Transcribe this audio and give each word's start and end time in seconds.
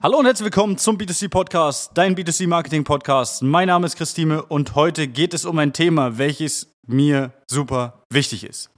Hallo 0.00 0.16
und 0.18 0.26
herzlich 0.26 0.44
willkommen 0.44 0.78
zum 0.78 0.96
B2C 0.96 1.28
Podcast, 1.28 1.90
dein 1.94 2.14
B2C 2.14 2.46
Marketing 2.46 2.84
Podcast. 2.84 3.42
Mein 3.42 3.66
Name 3.66 3.84
ist 3.84 3.96
Christine 3.96 4.44
und 4.44 4.76
heute 4.76 5.08
geht 5.08 5.34
es 5.34 5.44
um 5.44 5.58
ein 5.58 5.72
Thema, 5.72 6.18
welches 6.18 6.72
mir 6.86 7.32
super 7.48 8.04
wichtig 8.08 8.44
ist. 8.44 8.70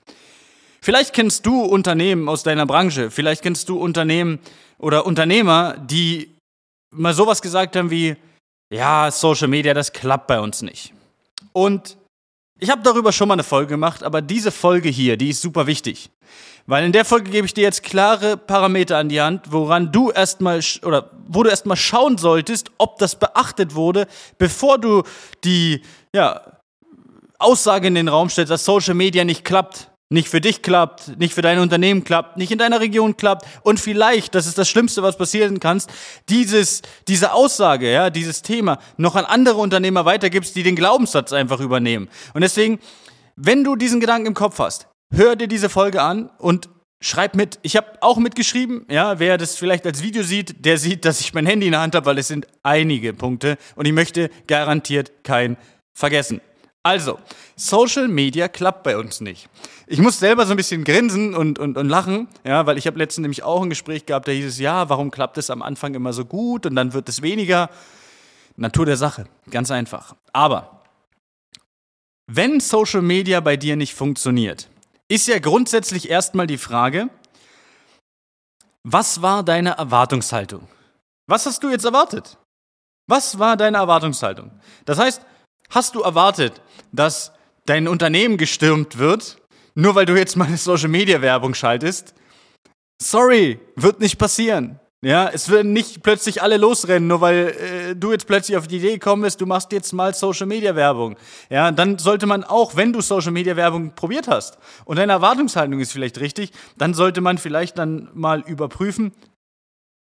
Vielleicht 0.81 1.13
kennst 1.13 1.45
du 1.45 1.61
Unternehmen 1.61 2.27
aus 2.27 2.43
deiner 2.43 2.65
Branche, 2.65 3.11
vielleicht 3.11 3.43
kennst 3.43 3.69
du 3.69 3.79
Unternehmen 3.79 4.39
oder 4.79 5.05
Unternehmer, 5.05 5.77
die 5.77 6.39
mal 6.91 7.13
sowas 7.13 7.43
gesagt 7.43 7.77
haben 7.77 7.91
wie, 7.91 8.17
ja, 8.73 9.11
Social 9.11 9.49
Media, 9.49 9.75
das 9.75 9.93
klappt 9.93 10.27
bei 10.27 10.41
uns 10.41 10.63
nicht. 10.63 10.95
Und 11.53 11.99
ich 12.61 12.71
habe 12.71 12.83
darüber 12.83 13.13
schon 13.13 13.29
mal 13.29 13.35
eine 13.35 13.43
Folge 13.43 13.69
gemacht, 13.69 14.03
aber 14.03 14.23
diese 14.23 14.51
Folge 14.51 14.89
hier, 14.89 15.17
die 15.17 15.31
ist 15.31 15.43
super 15.43 15.67
wichtig. 15.67 16.11
Weil 16.67 16.85
in 16.85 16.93
der 16.93 17.05
Folge 17.05 17.31
gebe 17.31 17.47
ich 17.47 17.55
dir 17.55 17.63
jetzt 17.63 17.83
klare 17.83 18.37
Parameter 18.37 18.99
an 18.99 19.09
die 19.09 19.21
Hand, 19.21 19.51
woran 19.51 19.91
du 19.91 20.11
erstmal 20.11 20.61
oder 20.85 21.11
wo 21.27 21.43
du 21.43 21.51
erstmal 21.51 21.77
schauen 21.77 22.19
solltest, 22.19 22.71
ob 22.79 22.99
das 22.99 23.17
beachtet 23.17 23.75
wurde, 23.75 24.07
bevor 24.39 24.79
du 24.79 25.03
die 25.43 25.83
ja, 26.15 26.43
Aussage 27.39 27.89
in 27.89 27.95
den 27.95 28.09
Raum 28.09 28.29
stellst, 28.29 28.51
dass 28.53 28.65
Social 28.65 28.95
Media 28.95 29.25
nicht 29.25 29.45
klappt. 29.45 29.90
Nicht 30.13 30.29
für 30.29 30.41
dich 30.41 30.63
klappt, 30.63 31.19
nicht 31.19 31.35
für 31.35 31.43
dein 31.43 31.61
Unternehmen 31.61 32.03
klappt, 32.03 32.37
nicht 32.37 32.51
in 32.51 32.59
deiner 32.59 32.81
Region 32.81 33.17
klappt 33.17 33.47
und 33.63 33.79
vielleicht, 33.79 34.35
das 34.35 34.47
ist 34.49 34.59
das 34.59 34.69
Schlimmste, 34.69 35.05
was 35.05 35.17
passieren 35.17 35.61
kannst, 35.61 35.89
dieses, 36.29 36.83
diese 37.07 37.33
Aussage, 37.33 37.93
ja, 37.93 38.11
dieses 38.11 38.43
Thema 38.43 38.81
noch 38.97 39.15
an 39.15 39.25
andere 39.25 39.59
Unternehmer 39.59 40.05
weitergibst, 40.05 40.57
die 40.57 40.65
den 40.65 40.75
Glaubenssatz 40.75 41.33
einfach 41.33 41.61
übernehmen. 41.61 42.09
Und 42.35 42.41
deswegen, 42.41 42.81
wenn 43.37 43.63
du 43.63 43.77
diesen 43.77 44.01
Gedanken 44.01 44.27
im 44.27 44.35
Kopf 44.35 44.59
hast, 44.59 44.89
hör 45.15 45.37
dir 45.37 45.47
diese 45.47 45.69
Folge 45.69 46.03
an 46.03 46.29
und 46.39 46.69
schreib 47.01 47.37
mit. 47.37 47.61
Ich 47.63 47.77
habe 47.77 47.87
auch 48.01 48.19
mitgeschrieben, 48.19 48.87
ja, 48.91 49.21
wer 49.21 49.39
das 49.39 49.55
vielleicht 49.55 49.87
als 49.87 50.03
Video 50.03 50.25
sieht, 50.25 50.65
der 50.65 50.77
sieht, 50.77 51.05
dass 51.05 51.21
ich 51.21 51.35
mein 51.35 51.47
Handy 51.47 51.67
in 51.67 51.73
der 51.73 51.83
Hand 51.83 51.95
habe, 51.95 52.07
weil 52.07 52.19
es 52.19 52.27
sind 52.27 52.49
einige 52.65 53.15
Punkte 53.15 53.59
und 53.77 53.87
ich 53.87 53.93
möchte 53.93 54.29
garantiert 54.49 55.23
kein 55.23 55.57
vergessen. 55.93 56.41
Also, 56.83 57.19
Social 57.57 58.09
Media 58.09 58.49
klappt 58.49 58.85
bei 58.85 58.97
uns 58.97 59.21
nicht. 59.21 59.49
Ich 59.87 59.99
muss 59.99 60.19
selber 60.19 60.47
so 60.47 60.53
ein 60.53 60.57
bisschen 60.57 60.85
grinsen 60.85 61.35
und, 61.35 61.59
und, 61.59 61.77
und 61.77 61.89
lachen, 61.89 62.29
ja, 62.43 62.65
weil 62.65 62.79
ich 62.79 62.87
habe 62.87 62.99
letztens 62.99 63.23
nämlich 63.23 63.43
auch 63.43 63.63
ein 63.63 63.69
Gespräch 63.69 64.07
gehabt, 64.07 64.29
da 64.29 64.33
hieß 64.33 64.47
es, 64.47 64.59
ja, 64.59 64.89
warum 64.89 65.11
klappt 65.11 65.37
es 65.37 65.51
am 65.51 65.61
Anfang 65.61 65.95
immer 65.95 66.13
so 66.13 66.25
gut 66.25 66.65
und 66.65 66.77
dann 66.77 66.93
wird 66.95 67.09
es 67.09 67.23
weniger? 67.23 67.69
Natur 68.57 68.87
der 68.87 68.97
Sache, 68.97 69.27
ganz 69.51 69.71
einfach. 69.71 70.15
Aber 70.33 70.83
wenn 72.27 72.61
Social 72.61 73.03
Media 73.03 73.41
bei 73.41 73.57
dir 73.57 73.77
nicht 73.77 73.95
funktioniert, 73.95 74.69
ist 75.09 75.27
ja 75.29 75.39
grundsätzlich 75.39 76.09
erstmal 76.09 76.47
die 76.47 76.59
Frage, 76.59 77.09
was 78.85 79.23
war 79.23 79.43
deine 79.43 79.71
Erwartungshaltung? 79.71 80.69
Was 81.27 81.47
hast 81.47 81.63
du 81.63 81.71
jetzt 81.71 81.85
erwartet? 81.85 82.39
Was 83.07 83.39
war 83.39 83.57
deine 83.57 83.79
Erwartungshaltung? 83.79 84.53
Das 84.85 84.99
heißt, 84.99 85.23
hast 85.71 85.95
du 85.95 86.03
erwartet, 86.03 86.61
dass 86.93 87.33
dein 87.67 87.89
Unternehmen 87.89 88.37
gestürmt 88.37 88.99
wird, 88.99 89.39
nur 89.75 89.95
weil 89.95 90.07
du 90.07 90.17
jetzt 90.17 90.37
mal 90.37 90.47
eine 90.47 90.57
Social 90.57 90.89
Media 90.89 91.23
Werbung 91.23 91.55
schaltest? 91.55 92.15
Sorry, 93.03 93.59
wird 93.77 94.01
nicht 94.01 94.19
passieren. 94.19 94.79
Ja, 95.03 95.31
es 95.33 95.49
werden 95.49 95.73
nicht 95.73 96.03
plötzlich 96.03 96.43
alle 96.43 96.59
losrennen, 96.59 97.09
nur 97.09 97.23
weil 97.23 97.57
äh, 97.59 97.97
du 97.97 98.13
jetzt 98.13 98.27
plötzlich 98.27 98.59
auf 98.59 98.69
die 98.69 98.77
Idee 98.77 98.93
gekommen 98.93 99.23
bist, 99.23 99.41
du 99.41 99.47
machst 99.47 99.73
jetzt 99.73 99.93
mal 99.95 100.13
Social 100.13 100.47
Media 100.47 100.77
Werbung. 100.77 101.17
Ja, 101.49 101.71
dann 101.71 101.97
sollte 101.97 102.27
man 102.27 102.45
auch, 102.45 102.77
wenn 102.77 102.93
du 102.93 103.01
Social 103.01 103.33
Media 103.33 103.57
Werbung 103.57 103.95
probiert 103.95 104.29
hast 104.29 104.59
und 104.85 104.97
deine 104.99 105.13
Erwartungshaltung 105.13 105.81
ist 105.81 105.93
vielleicht 105.93 106.21
richtig, 106.21 106.51
dann 106.77 106.93
sollte 106.93 107.23
man 107.23 107.39
vielleicht 107.39 107.79
dann 107.79 108.11
mal 108.13 108.41
überprüfen, 108.41 109.13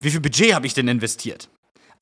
wie 0.01 0.09
viel 0.09 0.21
Budget 0.21 0.55
habe 0.55 0.65
ich 0.65 0.73
denn 0.73 0.87
investiert? 0.87 1.49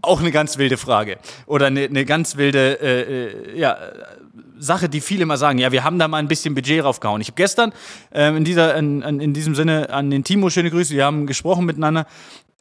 Auch 0.04 0.20
eine 0.20 0.32
ganz 0.32 0.58
wilde 0.58 0.78
Frage. 0.78 1.18
Oder 1.46 1.68
eine, 1.68 1.86
eine 1.86 2.06
ganz 2.06 2.38
wilde 2.38 2.80
äh, 2.80 3.54
äh, 3.56 3.60
ja, 3.60 3.78
Sache, 4.60 4.90
die 4.90 5.02
viele 5.02 5.24
immer 5.24 5.38
sagen, 5.38 5.60
ja, 5.60 5.72
wir 5.72 5.84
haben 5.84 5.98
da 6.00 6.08
mal 6.08 6.18
ein 6.18 6.28
bisschen 6.28 6.56
Budget 6.56 6.84
raufgehauen. 6.84 7.22
Ich 7.22 7.28
habe 7.28 7.36
gestern 7.36 7.74
ähm, 8.12 8.38
in, 8.38 8.44
dieser, 8.46 8.76
in, 8.76 9.02
in 9.02 9.34
diesem 9.34 9.56
Sinne 9.56 9.90
an 9.90 10.12
den 10.12 10.24
Timo 10.24 10.50
schöne 10.50 10.70
Grüße, 10.70 10.94
wir 10.94 11.06
haben 11.06 11.26
gesprochen 11.26 11.66
miteinander 11.66 12.06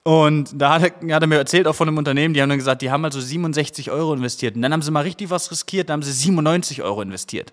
und 0.07 0.51
da 0.55 0.75
hat 0.75 0.83
er, 0.83 1.15
hat 1.17 1.23
er, 1.25 1.27
mir 1.27 1.35
erzählt, 1.37 1.67
auch 1.67 1.75
von 1.75 1.89
einem 1.89 1.99
Unternehmen, 1.99 2.33
die 2.33 2.41
haben 2.41 2.49
dann 2.49 2.59
gesagt, 2.59 2.81
die 2.81 2.93
haben 2.93 3.05
also 3.05 3.21
67 3.21 3.91
Euro 3.91 4.15
investiert. 4.15 4.55
Und 4.55 4.63
dann 4.63 4.73
haben 4.73 4.83
sie 4.83 4.93
mal 4.93 5.01
richtig 5.01 5.31
was 5.31 5.51
riskiert, 5.51 5.89
dann 5.89 5.95
haben 5.95 6.03
sie 6.05 6.13
97 6.13 6.83
Euro 6.85 7.03
investiert. 7.03 7.53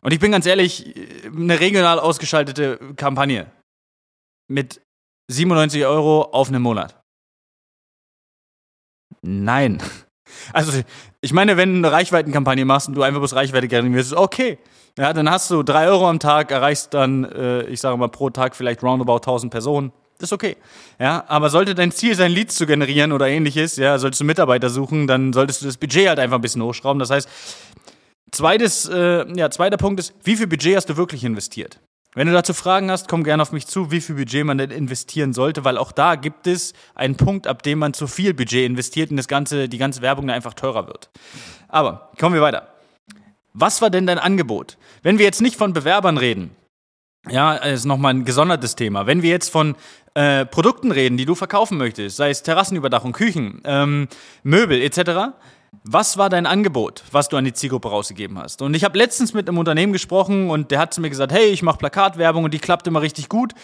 Und 0.00 0.12
ich 0.12 0.18
bin 0.18 0.32
ganz 0.32 0.46
ehrlich, 0.46 0.96
eine 1.26 1.60
regional 1.60 2.00
ausgeschaltete 2.00 2.80
Kampagne 2.96 3.46
mit 4.50 4.80
97 5.30 5.86
Euro 5.86 6.22
auf 6.22 6.48
einen 6.48 6.60
Monat. 6.60 6.97
Nein. 9.22 9.82
Also, 10.52 10.82
ich 11.20 11.32
meine, 11.32 11.56
wenn 11.56 11.70
du 11.80 11.88
eine 11.88 11.96
Reichweitenkampagne 11.96 12.64
machst 12.64 12.88
und 12.88 12.94
du 12.94 13.02
einfach 13.02 13.20
bloß 13.20 13.34
Reichweite 13.34 13.66
generierst, 13.66 14.12
ist 14.12 14.18
okay. 14.18 14.58
Ja, 14.98 15.12
dann 15.12 15.30
hast 15.30 15.50
du 15.50 15.62
drei 15.62 15.88
Euro 15.88 16.08
am 16.08 16.18
Tag, 16.18 16.50
erreichst 16.50 16.92
dann, 16.92 17.24
äh, 17.24 17.62
ich 17.64 17.80
sage 17.80 17.96
mal, 17.96 18.08
pro 18.08 18.30
Tag 18.30 18.56
vielleicht 18.56 18.82
roundabout 18.82 19.16
1000 19.16 19.50
Personen. 19.50 19.92
Das 20.18 20.30
ist 20.30 20.32
okay. 20.32 20.56
Ja, 20.98 21.24
aber 21.28 21.48
sollte 21.48 21.76
dein 21.76 21.92
Ziel 21.92 22.16
sein, 22.16 22.32
Leads 22.32 22.56
zu 22.56 22.66
generieren 22.66 23.12
oder 23.12 23.28
ähnliches, 23.28 23.76
ja, 23.76 23.98
solltest 23.98 24.20
du 24.20 24.24
Mitarbeiter 24.24 24.68
suchen, 24.68 25.06
dann 25.06 25.32
solltest 25.32 25.62
du 25.62 25.66
das 25.66 25.76
Budget 25.76 26.08
halt 26.08 26.18
einfach 26.18 26.38
ein 26.38 26.40
bisschen 26.40 26.62
hochschrauben. 26.62 26.98
Das 26.98 27.10
heißt, 27.10 27.28
zweites, 28.32 28.88
äh, 28.88 29.32
ja, 29.36 29.50
zweiter 29.50 29.76
Punkt 29.76 30.00
ist, 30.00 30.14
wie 30.24 30.36
viel 30.36 30.48
Budget 30.48 30.76
hast 30.76 30.88
du 30.90 30.96
wirklich 30.96 31.22
investiert? 31.22 31.78
Wenn 32.18 32.26
du 32.26 32.32
dazu 32.32 32.52
Fragen 32.52 32.90
hast, 32.90 33.06
komm 33.06 33.22
gerne 33.22 33.40
auf 33.40 33.52
mich 33.52 33.68
zu, 33.68 33.92
wie 33.92 34.00
viel 34.00 34.16
Budget 34.16 34.44
man 34.44 34.58
denn 34.58 34.72
investieren 34.72 35.32
sollte, 35.32 35.64
weil 35.64 35.78
auch 35.78 35.92
da 35.92 36.16
gibt 36.16 36.48
es 36.48 36.72
einen 36.96 37.14
Punkt, 37.14 37.46
ab 37.46 37.62
dem 37.62 37.78
man 37.78 37.94
zu 37.94 38.08
viel 38.08 38.34
Budget 38.34 38.68
investiert 38.68 39.12
und 39.12 39.18
das 39.18 39.28
ganze, 39.28 39.68
die 39.68 39.78
ganze 39.78 40.02
Werbung 40.02 40.26
dann 40.26 40.34
einfach 40.34 40.54
teurer 40.54 40.88
wird. 40.88 41.10
Aber 41.68 42.10
kommen 42.18 42.34
wir 42.34 42.42
weiter. 42.42 42.74
Was 43.52 43.80
war 43.82 43.90
denn 43.90 44.08
dein 44.08 44.18
Angebot? 44.18 44.78
Wenn 45.04 45.18
wir 45.18 45.26
jetzt 45.26 45.40
nicht 45.40 45.54
von 45.54 45.72
Bewerbern 45.72 46.18
reden, 46.18 46.50
ja, 47.30 47.54
ist 47.54 47.84
nochmal 47.84 48.14
ein 48.14 48.24
gesondertes 48.24 48.74
Thema. 48.74 49.06
Wenn 49.06 49.22
wir 49.22 49.30
jetzt 49.30 49.50
von 49.50 49.76
äh, 50.14 50.44
Produkten 50.44 50.90
reden, 50.90 51.18
die 51.18 51.24
du 51.24 51.36
verkaufen 51.36 51.78
möchtest, 51.78 52.16
sei 52.16 52.30
es 52.30 52.42
Terrassenüberdachung, 52.42 53.12
Küchen, 53.12 53.62
ähm, 53.64 54.08
Möbel 54.42 54.82
etc., 54.82 55.36
was 55.84 56.18
war 56.18 56.28
dein 56.30 56.46
Angebot, 56.46 57.02
was 57.12 57.28
du 57.28 57.36
an 57.36 57.44
die 57.44 57.52
Zielgruppe 57.52 57.88
rausgegeben 57.88 58.38
hast? 58.38 58.62
Und 58.62 58.74
ich 58.74 58.84
habe 58.84 58.98
letztens 58.98 59.34
mit 59.34 59.48
einem 59.48 59.58
Unternehmen 59.58 59.92
gesprochen 59.92 60.50
und 60.50 60.70
der 60.70 60.78
hat 60.78 60.94
zu 60.94 61.00
mir 61.00 61.10
gesagt, 61.10 61.32
hey, 61.32 61.46
ich 61.46 61.62
mache 61.62 61.78
Plakatwerbung 61.78 62.44
und 62.44 62.54
die 62.54 62.58
klappt 62.58 62.86
immer 62.86 63.02
richtig 63.02 63.28
gut. 63.28 63.54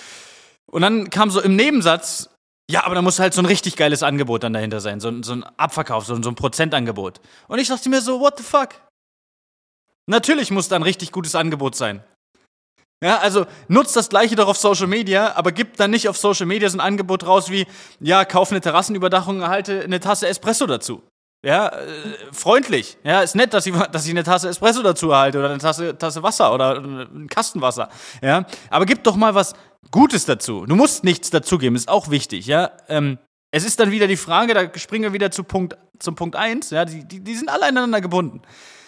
Und 0.67 0.83
dann 0.83 1.11
kam 1.11 1.31
so 1.31 1.41
im 1.41 1.57
Nebensatz, 1.57 2.31
ja, 2.71 2.85
aber 2.85 2.95
da 2.95 3.03
muss 3.03 3.19
halt 3.19 3.35
so 3.35 3.43
ein 3.43 3.47
richtig 3.47 3.77
geiles 3.77 4.03
Angebot 4.03 4.43
dann 4.43 4.53
dahinter 4.53 4.81
sein, 4.81 5.01
so, 5.01 5.23
so 5.23 5.33
ein 5.33 5.45
Abverkauf, 5.57 6.07
so, 6.07 6.21
so 6.23 6.31
ein 6.31 6.35
Prozentangebot. 6.35 7.21
Und 7.49 7.59
ich 7.59 7.69
dachte 7.69 7.89
mir 7.89 8.01
so, 8.01 8.21
what 8.21 8.39
the 8.39 8.45
fuck? 8.45 8.71
Natürlich 10.07 10.51
muss 10.51 10.69
da 10.69 10.77
ein 10.77 10.83
richtig 10.83 11.13
gutes 11.13 11.35
Angebot 11.35 11.75
sein. 11.75 12.03
Ja, 13.03 13.19
also 13.19 13.47
nutzt 13.69 13.97
das 13.97 14.09
gleiche 14.09 14.35
doch 14.35 14.49
auf 14.49 14.57
Social 14.57 14.87
Media, 14.87 15.35
aber 15.37 15.53
gib 15.53 15.77
dann 15.77 15.91
nicht 15.91 16.09
auf 16.09 16.17
Social 16.17 16.47
Media 16.47 16.69
so 16.71 16.79
ein 16.79 16.81
Angebot 16.81 17.27
raus 17.27 17.51
wie, 17.51 17.67
ja, 18.01 18.25
kauf 18.25 18.51
eine 18.51 18.61
Terrassenüberdachung, 18.61 19.43
erhalte 19.43 19.83
eine 19.83 20.01
Tasse 20.01 20.27
Espresso 20.27 20.67
dazu. 20.67 21.03
Ja, 21.45 21.69
äh, 21.69 21.83
freundlich. 22.33 22.97
Ja, 23.05 23.21
ist 23.21 23.37
nett, 23.37 23.53
dass 23.53 23.67
ich, 23.67 23.75
dass 23.75 24.07
ich 24.07 24.11
eine 24.11 24.25
Tasse 24.25 24.49
Espresso 24.49 24.83
dazu 24.83 25.11
erhalte 25.11 25.39
oder 25.39 25.51
eine 25.51 25.59
Tasse, 25.59 25.97
Tasse 25.97 26.23
Wasser 26.23 26.55
oder 26.55 26.79
ein 26.79 27.29
Kastenwasser. 27.29 27.91
Ja, 28.23 28.47
aber 28.71 28.87
gib 28.87 29.05
doch 29.05 29.15
mal 29.15 29.35
was 29.35 29.53
Gutes 29.91 30.25
dazu. 30.25 30.65
Du 30.65 30.75
musst 30.75 31.05
nichts 31.05 31.29
dazugeben, 31.29 31.77
ist 31.77 31.89
auch 31.89 32.09
wichtig. 32.09 32.47
Ja, 32.47 32.71
ähm, 32.89 33.19
es 33.51 33.65
ist 33.65 33.79
dann 33.79 33.91
wieder 33.91 34.07
die 34.07 34.17
Frage, 34.17 34.55
da 34.55 34.79
springen 34.79 35.05
wir 35.05 35.13
wieder 35.13 35.31
zu 35.31 35.45
Punkt, 35.45 35.77
zum 35.99 36.15
Punkt 36.15 36.35
eins. 36.35 36.71
Ja, 36.71 36.87
die, 36.87 37.07
die, 37.07 37.21
die 37.23 37.35
sind 37.35 37.51
alle 37.51 37.67
aneinander 37.67 38.01
gebunden. 38.01 38.41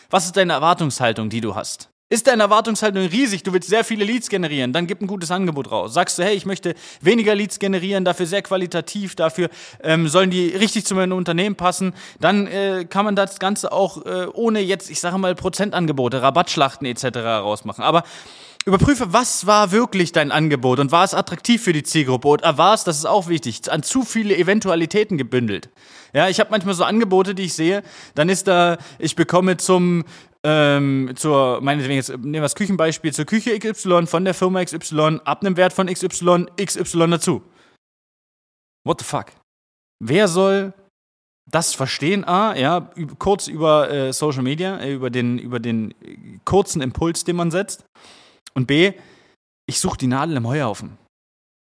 Was 0.09 0.25
ist 0.25 0.37
deine 0.37 0.55
Erwartungshaltung, 0.55 1.29
die 1.29 1.43
du 1.43 1.55
hast? 1.55 1.91
Ist 2.09 2.29
deine 2.29 2.45
Erwartungshaltung 2.45 3.07
riesig, 3.07 3.43
du 3.43 3.53
willst 3.53 3.69
sehr 3.69 3.83
viele 3.83 4.05
Leads 4.05 4.29
generieren, 4.29 4.73
dann 4.73 4.87
gib 4.87 5.01
ein 5.01 5.09
gutes 5.09 5.33
Angebot 5.33 5.73
raus. 5.73 5.93
Sagst 5.93 6.19
du, 6.19 6.23
hey, 6.23 6.37
ich 6.37 6.47
möchte 6.47 6.77
weniger 7.01 7.35
Leads 7.35 7.59
generieren, 7.59 8.05
dafür 8.05 8.27
sehr 8.27 8.43
qualitativ, 8.43 9.17
dafür 9.17 9.49
ähm, 9.83 10.07
sollen 10.07 10.31
die 10.31 10.51
richtig 10.51 10.87
zu 10.87 10.95
meinem 10.95 11.19
Unternehmen 11.19 11.57
passen, 11.57 11.95
dann 12.21 12.47
äh, 12.47 12.85
kann 12.89 13.05
man 13.05 13.17
das 13.17 13.41
Ganze 13.41 13.73
auch 13.73 14.07
äh, 14.07 14.29
ohne 14.33 14.61
jetzt, 14.61 14.89
ich 14.89 15.01
sage 15.01 15.19
mal, 15.19 15.35
Prozentangebote, 15.35 16.23
Rabattschlachten 16.23 16.87
etc. 16.87 17.17
rausmachen. 17.17 17.83
Aber 17.83 18.05
Überprüfe, 18.67 19.13
was 19.13 19.47
war 19.47 19.73
wirklich 19.73 20.13
dein 20.13 20.31
Angebot 20.31 20.79
und 20.79 20.93
war 20.93 21.05
es 21.05 21.15
attraktiv 21.15 21.63
für 21.63 21.73
die 21.73 21.83
Zielgruppe 21.83 22.29
oder 22.29 22.59
war 22.59 22.75
es, 22.75 22.85
das 22.85 22.99
ist 22.99 23.07
auch 23.07 23.29
wichtig, 23.29 23.71
an 23.71 23.83
zu 23.83 24.03
viele 24.03 24.37
Eventualitäten 24.37 25.19
gebündelt. 25.19 25.71
Ja, 26.13 26.29
ich 26.29 26.41
habe 26.41 26.51
manchmal 26.51 26.75
so 26.75 26.83
Angebote, 26.83 27.35
die 27.35 27.45
ich 27.45 27.55
sehe, 27.55 27.83
dann 28.15 28.29
ist 28.29 28.49
da, 28.49 28.79
ich 28.99 29.15
bekomme 29.15 29.57
zum 29.57 30.05
ähm, 30.49 31.11
zur, 31.17 31.61
meinetwegen 31.61 31.97
jetzt 31.97 32.11
nehmen 32.11 32.35
wir 32.35 32.43
das 32.43 32.55
Küchenbeispiel, 32.55 33.13
zur 33.13 33.25
Küche 33.25 33.59
XY 33.59 34.07
von 34.07 34.25
der 34.25 34.33
Firma 34.33 34.65
XY 34.65 35.19
ab 35.25 35.41
einem 35.41 35.57
Wert 35.57 35.73
von 35.73 35.89
XY 35.89 36.47
XY 36.57 37.11
dazu. 37.11 37.43
What 38.87 39.01
the 39.01 39.05
fuck? 39.05 39.33
Wer 39.99 40.29
soll 40.29 40.73
das 41.51 41.75
verstehen? 41.75 42.25
A, 42.25 42.55
ja, 42.55 42.93
kurz 43.19 43.49
über 43.49 43.91
äh, 43.91 44.13
Social 44.13 44.45
Media, 44.45 44.79
äh, 44.79 44.93
über, 44.93 45.11
den, 45.11 45.37
über 45.39 45.59
den 45.59 45.93
kurzen 46.45 46.81
Impuls, 46.81 47.25
den 47.25 47.35
man 47.35 47.51
setzt. 47.51 47.85
Und 48.55 48.69
B, 48.69 48.93
ich 49.69 49.81
suche 49.81 49.99
die 49.99 50.07
Nadel 50.07 50.37
im 50.37 50.47
Heuhaufen. 50.47 50.97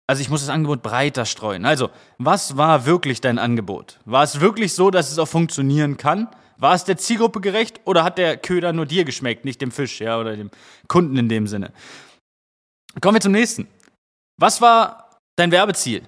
Also 0.08 0.22
ich 0.22 0.30
muss 0.30 0.40
das 0.40 0.50
Angebot 0.50 0.82
breiter 0.84 1.24
streuen. 1.26 1.64
Also, 1.64 1.90
was 2.18 2.56
war 2.56 2.86
wirklich 2.86 3.20
dein 3.20 3.40
Angebot? 3.40 3.98
War 4.04 4.22
es 4.22 4.40
wirklich 4.40 4.72
so, 4.72 4.92
dass 4.92 5.10
es 5.10 5.18
auch 5.18 5.26
funktionieren 5.26 5.96
kann? 5.96 6.28
War 6.58 6.74
es 6.74 6.84
der 6.84 6.96
Zielgruppe 6.96 7.40
gerecht 7.40 7.80
oder 7.84 8.02
hat 8.04 8.18
der 8.18 8.36
Köder 8.36 8.72
nur 8.72 8.84
dir 8.84 9.04
geschmeckt, 9.04 9.44
nicht 9.44 9.60
dem 9.60 9.70
Fisch, 9.70 10.00
ja, 10.00 10.18
oder 10.18 10.36
dem 10.36 10.50
Kunden 10.88 11.16
in 11.16 11.28
dem 11.28 11.46
Sinne? 11.46 11.72
Kommen 13.00 13.14
wir 13.14 13.20
zum 13.20 13.32
nächsten. 13.32 13.68
Was 14.40 14.60
war 14.60 15.18
dein 15.36 15.52
Werbeziel? 15.52 16.02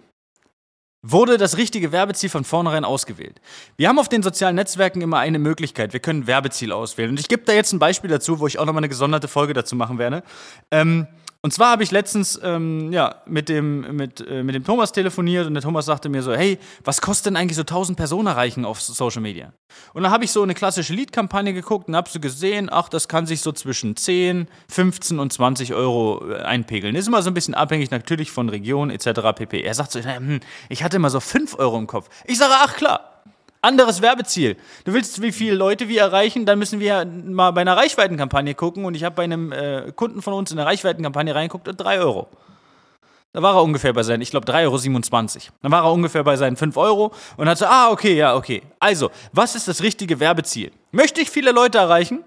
Wurde 1.03 1.39
das 1.39 1.57
richtige 1.57 1.93
Werbeziel 1.93 2.29
von 2.29 2.45
vornherein 2.45 2.85
ausgewählt? 2.85 3.41
Wir 3.79 3.89
haben 3.89 3.99
auf 3.99 4.11
den 4.11 4.23
sozialen 4.23 4.57
Netzwerken 4.57 5.01
immer 5.01 5.19
eine 5.19 5.39
Möglichkeit. 5.39 5.95
Wir 5.95 6.01
können 6.01 6.27
Werbeziel 6.27 6.73
auswählen. 6.73 7.11
Und 7.11 7.21
ich 7.21 7.29
gebe 7.29 7.45
da 7.45 7.55
jetzt 7.55 7.73
ein 7.73 7.79
Beispiel 7.79 8.11
dazu, 8.11 8.39
wo 8.39 8.47
ich 8.47 8.59
auch 8.59 8.67
nochmal 8.67 8.81
eine 8.81 8.91
gesonderte 8.91 9.27
Folge 9.27 9.55
dazu 9.55 9.77
machen 9.77 9.99
werde. 9.99 10.23
Ähm, 10.71 11.07
und 11.43 11.55
zwar 11.55 11.71
habe 11.71 11.83
ich 11.83 11.91
letztens 11.91 12.39
ähm, 12.43 12.93
ja, 12.93 13.23
mit, 13.25 13.49
dem, 13.49 13.97
mit, 13.97 14.21
äh, 14.21 14.43
mit 14.43 14.55
dem 14.55 14.63
Thomas 14.63 14.93
telefoniert 14.93 15.47
und 15.47 15.55
der 15.55 15.63
Thomas 15.63 15.87
sagte 15.87 16.11
mir 16.11 16.23
so, 16.23 16.35
hey, 16.35 16.59
was 16.85 17.01
kostet 17.01 17.27
denn 17.27 17.37
eigentlich 17.37 17.57
so 17.57 17.63
1000 17.63 17.97
Personen 17.97 18.27
erreichen 18.27 18.67
auf 18.67 18.79
Social 18.83 19.23
Media? 19.23 19.55
Und 19.95 20.03
dann 20.03 20.13
habe 20.13 20.25
ich 20.25 20.33
so 20.33 20.43
eine 20.43 20.55
klassische 20.55 20.93
Lead-Kampagne 20.93 21.55
geguckt 21.55 21.89
und 21.89 21.97
habe 21.97 22.11
so 22.11 22.21
gesehen, 22.21 22.69
ach, 22.71 22.91
das 22.91 23.09
kann 23.09 23.25
sich 23.25 23.41
so 23.41 23.53
zwischen 23.53 23.97
10, 23.97 24.49
15 24.69 25.19
und 25.19 25.33
20 25.33 25.73
Euro 25.73 26.31
äh, 26.31 26.43
einpegeln. 26.43 26.95
Ist 26.95 27.09
immer 27.09 27.23
so 27.23 27.31
ein 27.31 27.35
bisschen 27.35 27.55
abhängig 27.55 27.91
natürlich 27.91 28.31
von 28.31 28.51
Region 28.51 28.91
etc. 28.91 29.21
pp. 29.35 29.63
Er 29.63 29.73
sagt 29.73 29.93
so, 29.93 30.01
hm, 30.01 30.41
ich 30.69 30.85
hatte 30.85 30.97
immer 30.97 31.09
so 31.09 31.21
5 31.21 31.59
Euro 31.59 31.79
im 31.79 31.87
Kopf. 31.87 32.11
Ich 32.27 32.37
sage, 32.37 32.53
ach 32.55 32.77
klar, 32.77 33.10
anderes 33.63 34.03
Werbeziel. 34.03 34.57
Du 34.85 34.93
willst, 34.93 35.21
wie 35.23 35.33
viele 35.33 35.55
Leute 35.55 35.89
wir 35.89 36.01
erreichen, 36.01 36.47
dann 36.47 36.59
müssen 36.59 36.81
wir 36.81 37.05
mal 37.05 37.51
bei 37.51 37.61
einer 37.61 37.77
Reichweitenkampagne 37.77 38.55
gucken. 38.55 38.85
Und 38.85 38.95
ich 38.95 39.05
habe 39.05 39.17
bei 39.17 39.25
einem 39.25 39.53
äh, 39.53 39.93
Kunden 39.95 40.23
von 40.23 40.35
uns 40.35 40.51
in 40.51 40.59
eine 40.59 40.69
Reichweitenkampagne 40.69 41.35
reingeguckt 41.35 41.69
und 41.69 41.77
3 41.77 42.01
Euro. 42.01 42.29
Da 43.33 43.43
war 43.43 43.55
er 43.55 43.63
ungefähr 43.63 43.93
bei 43.93 44.03
seinen, 44.03 44.23
ich 44.23 44.31
glaube, 44.31 44.51
3,27 44.51 45.37
Euro. 45.37 45.55
Dann 45.63 45.73
war 45.73 45.85
er 45.85 45.93
ungefähr 45.93 46.25
bei 46.25 46.37
seinen 46.37 46.57
5 46.57 46.77
Euro 46.77 47.13
und 47.37 47.49
hat 47.49 47.59
so, 47.59 47.67
ah, 47.67 47.91
okay, 47.91 48.17
ja, 48.17 48.35
okay. 48.35 48.63
Also, 48.81 49.11
was 49.33 49.55
ist 49.55 49.69
das 49.69 49.83
richtige 49.83 50.19
Werbeziel? 50.19 50.73
Möchte 50.91 51.21
ich 51.21 51.31
viele 51.31 51.53
Leute 51.53 51.79
erreichen? 51.79 52.25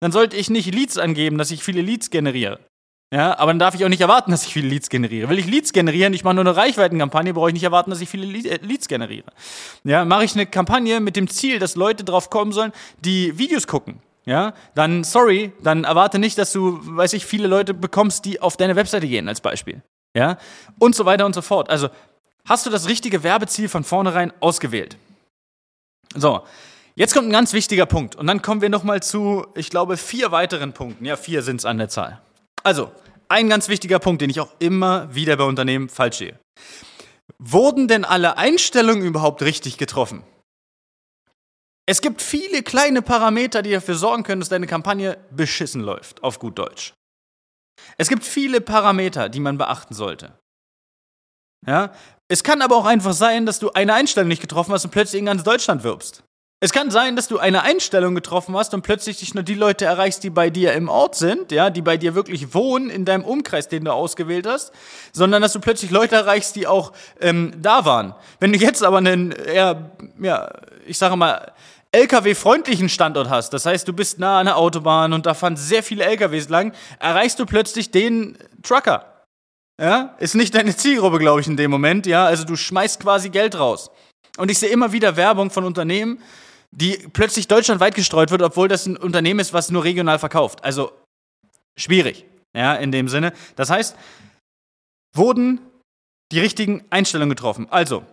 Dann 0.00 0.10
sollte 0.10 0.36
ich 0.36 0.50
nicht 0.50 0.74
Leads 0.74 0.98
angeben, 0.98 1.38
dass 1.38 1.50
ich 1.50 1.62
viele 1.62 1.82
Leads 1.82 2.10
generiere. 2.10 2.58
Ja, 3.12 3.36
aber 3.38 3.50
dann 3.50 3.58
darf 3.58 3.74
ich 3.74 3.84
auch 3.84 3.88
nicht 3.88 4.00
erwarten, 4.00 4.30
dass 4.30 4.44
ich 4.44 4.52
viele 4.52 4.68
Leads 4.68 4.88
generiere. 4.88 5.28
Will 5.28 5.38
ich 5.38 5.46
Leads 5.46 5.72
generieren, 5.72 6.14
ich 6.14 6.22
mache 6.22 6.34
nur 6.34 6.44
eine 6.44 6.54
Reichweitenkampagne, 6.54 7.34
brauche 7.34 7.48
ich 7.48 7.54
nicht 7.54 7.64
erwarten, 7.64 7.90
dass 7.90 8.00
ich 8.00 8.08
viele 8.08 8.26
äh, 8.26 8.58
Leads 8.62 8.86
generiere. 8.86 9.32
Ja, 9.82 10.04
mache 10.04 10.24
ich 10.24 10.34
eine 10.34 10.46
Kampagne 10.46 11.00
mit 11.00 11.16
dem 11.16 11.28
Ziel, 11.28 11.58
dass 11.58 11.74
Leute 11.74 12.04
drauf 12.04 12.30
kommen 12.30 12.52
sollen, 12.52 12.72
die 13.00 13.36
Videos 13.36 13.66
gucken. 13.66 14.00
Ja, 14.26 14.54
dann 14.76 15.02
sorry, 15.02 15.50
dann 15.60 15.82
erwarte 15.82 16.20
nicht, 16.20 16.38
dass 16.38 16.52
du, 16.52 16.78
weiß 16.82 17.14
ich, 17.14 17.26
viele 17.26 17.48
Leute 17.48 17.74
bekommst, 17.74 18.24
die 18.26 18.40
auf 18.40 18.56
deine 18.56 18.76
Webseite 18.76 19.08
gehen 19.08 19.28
als 19.28 19.40
Beispiel. 19.40 19.82
Ja, 20.14 20.38
und 20.78 20.94
so 20.94 21.04
weiter 21.04 21.26
und 21.26 21.34
so 21.34 21.42
fort. 21.42 21.68
Also 21.68 21.88
hast 22.44 22.64
du 22.64 22.70
das 22.70 22.88
richtige 22.88 23.24
Werbeziel 23.24 23.68
von 23.68 23.82
vornherein 23.82 24.32
ausgewählt. 24.38 24.96
So, 26.14 26.42
jetzt 26.94 27.12
kommt 27.12 27.26
ein 27.26 27.32
ganz 27.32 27.52
wichtiger 27.54 27.86
Punkt 27.86 28.14
und 28.14 28.28
dann 28.28 28.40
kommen 28.40 28.60
wir 28.60 28.68
noch 28.68 28.84
mal 28.84 29.02
zu, 29.02 29.46
ich 29.56 29.70
glaube, 29.70 29.96
vier 29.96 30.30
weiteren 30.30 30.74
Punkten. 30.74 31.04
Ja, 31.04 31.16
vier 31.16 31.42
sind 31.42 31.56
es 31.56 31.64
an 31.64 31.78
der 31.78 31.88
Zahl. 31.88 32.20
Also, 32.62 32.92
ein 33.28 33.48
ganz 33.48 33.68
wichtiger 33.68 33.98
Punkt, 33.98 34.22
den 34.22 34.30
ich 34.30 34.40
auch 34.40 34.52
immer 34.58 35.14
wieder 35.14 35.36
bei 35.36 35.44
Unternehmen 35.44 35.88
falsch 35.88 36.18
sehe. 36.18 36.38
Wurden 37.38 37.88
denn 37.88 38.04
alle 38.04 38.36
Einstellungen 38.36 39.04
überhaupt 39.04 39.42
richtig 39.42 39.78
getroffen? 39.78 40.24
Es 41.86 42.00
gibt 42.00 42.22
viele 42.22 42.62
kleine 42.62 43.02
Parameter, 43.02 43.62
die 43.62 43.72
dafür 43.72 43.94
sorgen 43.94 44.22
können, 44.22 44.40
dass 44.40 44.48
deine 44.48 44.66
Kampagne 44.66 45.18
beschissen 45.30 45.80
läuft, 45.80 46.22
auf 46.22 46.38
gut 46.38 46.58
Deutsch. 46.58 46.92
Es 47.96 48.08
gibt 48.08 48.24
viele 48.24 48.60
Parameter, 48.60 49.28
die 49.28 49.40
man 49.40 49.58
beachten 49.58 49.94
sollte. 49.94 50.38
Ja? 51.66 51.92
Es 52.28 52.44
kann 52.44 52.62
aber 52.62 52.76
auch 52.76 52.84
einfach 52.84 53.12
sein, 53.12 53.46
dass 53.46 53.58
du 53.58 53.70
eine 53.72 53.94
Einstellung 53.94 54.28
nicht 54.28 54.42
getroffen 54.42 54.72
hast 54.72 54.84
und 54.84 54.90
plötzlich 54.90 55.18
in 55.18 55.26
ganz 55.26 55.42
Deutschland 55.42 55.82
wirbst. 55.82 56.22
Es 56.62 56.72
kann 56.72 56.90
sein, 56.90 57.16
dass 57.16 57.26
du 57.26 57.38
eine 57.38 57.62
Einstellung 57.62 58.14
getroffen 58.14 58.54
hast 58.54 58.74
und 58.74 58.82
plötzlich 58.82 59.16
dich 59.18 59.32
nur 59.32 59.42
die 59.42 59.54
Leute 59.54 59.86
erreichst, 59.86 60.22
die 60.24 60.28
bei 60.28 60.50
dir 60.50 60.74
im 60.74 60.90
Ort 60.90 61.14
sind, 61.14 61.52
ja, 61.52 61.70
die 61.70 61.80
bei 61.80 61.96
dir 61.96 62.14
wirklich 62.14 62.52
wohnen, 62.52 62.90
in 62.90 63.06
deinem 63.06 63.24
Umkreis, 63.24 63.68
den 63.68 63.86
du 63.86 63.92
ausgewählt 63.94 64.46
hast, 64.46 64.70
sondern 65.10 65.40
dass 65.40 65.54
du 65.54 65.60
plötzlich 65.60 65.90
Leute 65.90 66.16
erreichst, 66.16 66.56
die 66.56 66.66
auch 66.66 66.92
ähm, 67.18 67.54
da 67.56 67.86
waren. 67.86 68.14
Wenn 68.40 68.52
du 68.52 68.58
jetzt 68.58 68.84
aber 68.84 68.98
einen 68.98 69.32
eher, 69.32 69.90
ja, 70.20 70.52
ich 70.86 70.98
sage 70.98 71.16
mal, 71.16 71.50
LKW-freundlichen 71.92 72.90
Standort 72.90 73.30
hast, 73.30 73.54
das 73.54 73.64
heißt, 73.64 73.88
du 73.88 73.94
bist 73.94 74.18
nah 74.18 74.38
an 74.38 74.44
der 74.44 74.58
Autobahn 74.58 75.14
und 75.14 75.24
da 75.24 75.32
fahren 75.32 75.56
sehr 75.56 75.82
viele 75.82 76.04
LKWs 76.04 76.50
lang, 76.50 76.74
erreichst 76.98 77.38
du 77.38 77.46
plötzlich 77.46 77.90
den 77.90 78.36
Trucker. 78.62 79.24
Ja, 79.80 80.14
ist 80.18 80.34
nicht 80.34 80.54
deine 80.54 80.76
Zielgruppe, 80.76 81.18
glaube 81.18 81.40
ich, 81.40 81.46
in 81.46 81.56
dem 81.56 81.70
Moment, 81.70 82.04
ja, 82.04 82.26
also 82.26 82.44
du 82.44 82.54
schmeißt 82.54 83.00
quasi 83.00 83.30
Geld 83.30 83.58
raus. 83.58 83.90
Und 84.36 84.50
ich 84.50 84.58
sehe 84.58 84.68
immer 84.68 84.92
wieder 84.92 85.16
Werbung 85.16 85.50
von 85.50 85.64
Unternehmen, 85.64 86.22
die 86.70 87.08
plötzlich 87.12 87.48
deutschlandweit 87.48 87.94
gestreut 87.94 88.30
wird, 88.30 88.42
obwohl 88.42 88.68
das 88.68 88.86
ein 88.86 88.96
Unternehmen 88.96 89.40
ist, 89.40 89.52
was 89.52 89.70
nur 89.70 89.84
regional 89.84 90.18
verkauft. 90.18 90.62
Also 90.64 90.92
schwierig, 91.76 92.24
ja, 92.56 92.74
in 92.74 92.92
dem 92.92 93.08
Sinne. 93.08 93.32
Das 93.56 93.70
heißt, 93.70 93.96
wurden 95.14 95.60
die 96.32 96.40
richtigen 96.40 96.84
Einstellungen 96.90 97.30
getroffen. 97.30 97.66
Also, 97.70 98.04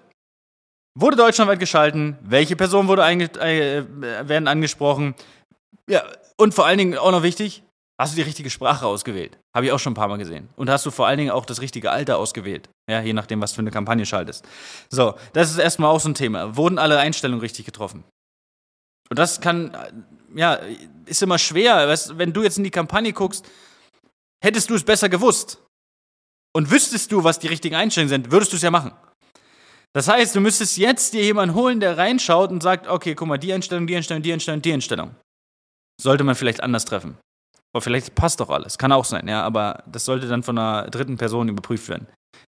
wurde 0.97 1.17
deutschlandweit 1.17 1.59
geschalten, 1.59 2.17
welche 2.21 2.55
Personen 2.55 2.87
wurde 2.87 3.03
äh, 3.03 3.85
werden 4.27 4.47
angesprochen, 4.47 5.13
ja, 5.89 6.03
und 6.37 6.53
vor 6.53 6.65
allen 6.65 6.77
Dingen 6.77 6.97
auch 6.97 7.11
noch 7.11 7.23
wichtig, 7.23 7.63
hast 7.99 8.13
du 8.13 8.15
die 8.17 8.23
richtige 8.23 8.49
Sprache 8.49 8.85
ausgewählt? 8.85 9.37
Habe 9.55 9.67
ich 9.67 9.71
auch 9.71 9.79
schon 9.79 9.91
ein 9.91 9.95
paar 9.95 10.07
Mal 10.07 10.17
gesehen. 10.17 10.49
Und 10.55 10.69
hast 10.69 10.85
du 10.85 10.91
vor 10.91 11.07
allen 11.07 11.17
Dingen 11.17 11.31
auch 11.31 11.45
das 11.45 11.61
richtige 11.61 11.91
Alter 11.91 12.17
ausgewählt? 12.17 12.69
Ja, 12.89 13.01
je 13.01 13.13
nachdem, 13.13 13.41
was 13.41 13.53
für 13.53 13.61
eine 13.61 13.71
Kampagne 13.71 14.05
schaltest. 14.05 14.45
So, 14.89 15.15
das 15.33 15.51
ist 15.51 15.57
erstmal 15.57 15.89
auch 15.89 15.99
so 15.99 16.09
ein 16.09 16.15
Thema. 16.15 16.55
Wurden 16.55 16.77
alle 16.77 16.99
Einstellungen 16.99 17.41
richtig 17.41 17.65
getroffen? 17.65 18.03
Und 19.09 19.19
das 19.19 19.41
kann, 19.41 19.75
ja, 20.35 20.59
ist 21.05 21.23
immer 21.23 21.37
schwer. 21.37 21.87
Wenn 22.13 22.33
du 22.33 22.43
jetzt 22.43 22.57
in 22.57 22.63
die 22.63 22.71
Kampagne 22.71 23.13
guckst, 23.13 23.45
hättest 24.43 24.69
du 24.69 24.75
es 24.75 24.83
besser 24.83 25.09
gewusst 25.09 25.63
und 26.55 26.71
wüsstest 26.71 27.11
du, 27.11 27.23
was 27.23 27.39
die 27.39 27.47
richtigen 27.47 27.75
Einstellungen 27.75 28.09
sind, 28.09 28.31
würdest 28.31 28.51
du 28.51 28.57
es 28.57 28.63
ja 28.63 28.71
machen. 28.71 28.91
Das 29.93 30.07
heißt, 30.07 30.35
du 30.35 30.41
müsstest 30.41 30.77
jetzt 30.77 31.13
dir 31.13 31.23
jemanden 31.23 31.55
holen, 31.55 31.79
der 31.79 31.97
reinschaut 31.97 32.51
und 32.51 32.61
sagt, 32.61 32.87
okay, 32.87 33.15
guck 33.15 33.27
mal, 33.27 33.37
die 33.37 33.53
Einstellung, 33.53 33.87
die 33.87 33.95
Einstellung, 33.95 34.21
die 34.21 34.33
Einstellung, 34.33 34.61
die 34.61 34.73
Einstellung. 34.73 35.15
Sollte 35.99 36.23
man 36.23 36.35
vielleicht 36.35 36.61
anders 36.61 36.85
treffen. 36.85 37.17
Aber 37.73 37.81
vielleicht 37.81 38.13
passt 38.13 38.39
doch 38.39 38.49
alles. 38.49 38.77
Kann 38.77 38.91
auch 38.91 39.05
sein, 39.05 39.27
ja, 39.27 39.43
aber 39.43 39.83
das 39.87 40.05
sollte 40.05 40.27
dann 40.27 40.43
von 40.43 40.57
einer 40.57 40.89
dritten 40.89 41.17
Person 41.17 41.49
überprüft 41.49 41.89
werden, 41.89 42.07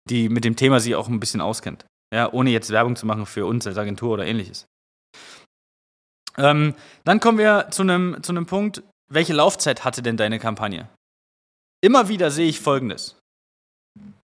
die 0.10 0.30
mit 0.30 0.44
dem 0.44 0.56
Thema 0.56 0.80
sich 0.80 0.96
auch 0.96 1.08
ein 1.08 1.20
bisschen 1.20 1.42
auskennt. 1.42 1.86
Ja, 2.14 2.32
ohne 2.32 2.52
jetzt 2.52 2.70
Werbung 2.72 2.96
zu 2.96 3.06
machen 3.06 3.26
für 3.26 3.46
uns 3.46 3.66
als 3.66 3.78
Agentur 3.78 4.12
oder 4.12 4.26
ähnliches. 4.26 4.66
Ähm, 6.38 6.76
dann 7.04 7.20
kommen 7.20 7.38
wir 7.38 7.68
zu 7.72 7.82
einem 7.82 8.22
zu 8.22 8.34
Punkt, 8.46 8.84
welche 9.10 9.34
Laufzeit 9.34 9.84
hatte 9.84 10.02
denn 10.02 10.18
deine 10.18 10.40
Kampagne? 10.40 10.88
Immer 11.82 12.10
wieder 12.10 12.32
sehe 12.32 12.48
ich 12.48 12.60
folgendes. 12.60 13.16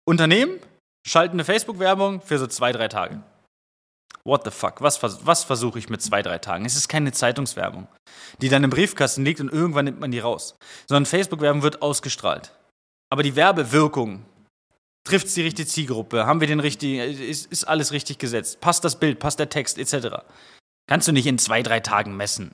Unternehmen 0.08 0.60
schalten 1.08 1.36
eine 1.36 1.46
Facebook-Werbung 1.46 2.22
für 2.22 2.38
so 2.38 2.48
zwei, 2.48 2.72
drei 2.72 2.88
Tage. 2.88 3.22
What 4.24 4.44
the 4.46 4.52
fuck? 4.52 4.82
Was, 4.82 5.02
was 5.02 5.44
versuche 5.44 5.80
ich 5.80 5.90
mit 5.90 6.02
zwei, 6.02 6.22
drei 6.22 6.38
Tagen? 6.38 6.66
Es 6.66 6.76
ist 6.76 6.88
keine 6.88 7.12
Zeitungswerbung, 7.12 7.88
die 8.42 8.50
dann 8.50 8.64
im 8.64 8.70
Briefkasten 8.70 9.26
liegt 9.26 9.40
und 9.40 9.52
irgendwann 9.52 9.86
nimmt 9.86 10.00
man 10.00 10.12
die 10.12 10.20
raus. 10.20 10.56
Sondern 10.88 11.06
Facebook-Werbung 11.06 11.64
wird 11.64 11.82
ausgestrahlt. 11.82 12.52
Aber 13.10 13.24
die 13.24 13.36
Werbewirkung, 13.36 14.24
trifft 15.04 15.28
es 15.28 15.34
die 15.34 15.42
richtige 15.42 15.68
Zielgruppe? 15.68 16.26
Haben 16.26 16.40
wir 16.40 16.48
den 16.48 16.60
richtigen, 16.60 17.00
ist, 17.00 17.52
ist 17.52 17.64
alles 17.66 17.92
richtig 17.92 18.20
gesetzt? 18.20 18.62
Passt 18.62 18.84
das 18.84 19.00
Bild, 19.00 19.20
passt 19.20 19.40
der 19.40 19.50
Text, 19.50 19.78
etc. 19.78 20.24
Kannst 20.92 21.08
du 21.08 21.14
nicht 21.14 21.26
in 21.26 21.38
zwei, 21.38 21.64
drei 21.64 21.80
Tagen 21.80 22.18
messen. 22.18 22.54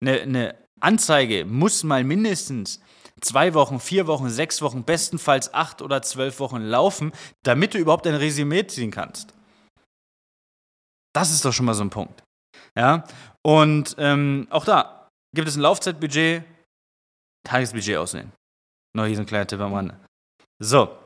Eine, 0.00 0.22
eine 0.22 0.68
Anzeige 0.80 1.44
muss 1.44 1.84
mal 1.84 2.02
mindestens 2.02 2.80
zwei 3.20 3.52
Wochen, 3.52 3.78
vier 3.78 4.06
Wochen, 4.06 4.30
sechs 4.30 4.62
Wochen, 4.62 4.84
bestenfalls 4.84 5.52
acht 5.52 5.82
oder 5.82 6.00
zwölf 6.00 6.40
Wochen 6.40 6.62
laufen, 6.62 7.12
damit 7.42 7.74
du 7.74 7.78
überhaupt 7.78 8.06
ein 8.06 8.14
Resümee 8.14 8.66
ziehen 8.66 8.90
kannst. 8.90 9.34
Das 11.14 11.30
ist 11.30 11.44
doch 11.44 11.52
schon 11.52 11.66
mal 11.66 11.74
so 11.74 11.84
ein 11.84 11.90
Punkt. 11.90 12.22
Ja, 12.74 13.04
und 13.42 13.94
ähm, 13.98 14.46
auch 14.48 14.64
da 14.64 15.10
gibt 15.36 15.46
es 15.46 15.56
ein 15.56 15.60
Laufzeitbudget, 15.60 16.42
Tagesbudget 17.46 17.98
aussehen. 17.98 18.32
Noch 18.96 19.04
hier 19.04 19.16
so 19.16 19.24
ein 19.24 19.26
kleiner 19.26 19.46
Tipp 19.46 19.60
am 19.60 19.74
Rande. 19.74 20.00
So. 20.58 21.00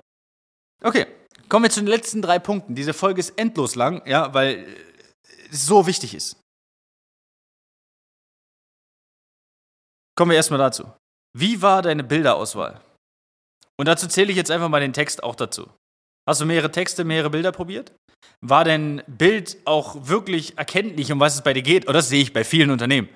Okay, 0.85 1.09
kommen 1.49 1.65
wir 1.65 1.71
zu 1.71 1.81
den 1.81 1.89
letzten 1.89 2.23
drei 2.23 2.39
Punkten. 2.39 2.77
Diese 2.77 2.95
Folge 2.95 3.19
ist 3.19 3.37
endlos 3.37 3.75
lang, 3.75 4.07
ja, 4.07 4.33
weil 4.33 4.65
es 5.51 5.67
so 5.67 5.89
wichtig 5.89 6.15
ist. 6.15 6.37
Kommen 10.19 10.33
wir 10.33 10.37
erstmal 10.37 10.59
dazu. 10.59 10.91
Wie 11.33 11.63
war 11.63 11.81
deine 11.81 12.03
Bilderauswahl? 12.03 12.81
Und 13.79 13.87
dazu 13.87 14.09
zähle 14.09 14.33
ich 14.33 14.37
jetzt 14.37 14.51
einfach 14.51 14.69
mal 14.69 14.81
den 14.81 14.93
Text 14.93 15.23
auch 15.23 15.37
dazu. 15.37 15.71
Hast 16.29 16.41
du 16.41 16.45
mehrere 16.45 16.73
Texte, 16.73 17.05
mehrere 17.05 17.31
Bilder 17.31 17.53
probiert? 17.53 17.93
War 18.45 18.65
dein 18.65 19.01
Bild 19.07 19.59
auch 19.65 20.09
wirklich 20.09 20.59
erkenntlich, 20.59 21.13
um 21.13 21.21
was 21.21 21.37
es 21.37 21.43
bei 21.43 21.53
dir 21.53 21.63
geht? 21.63 21.87
Und 21.87 21.95
das 21.95 22.09
sehe 22.09 22.21
ich 22.21 22.33
bei 22.33 22.43
vielen 22.43 22.73
Unternehmen. 22.73 23.09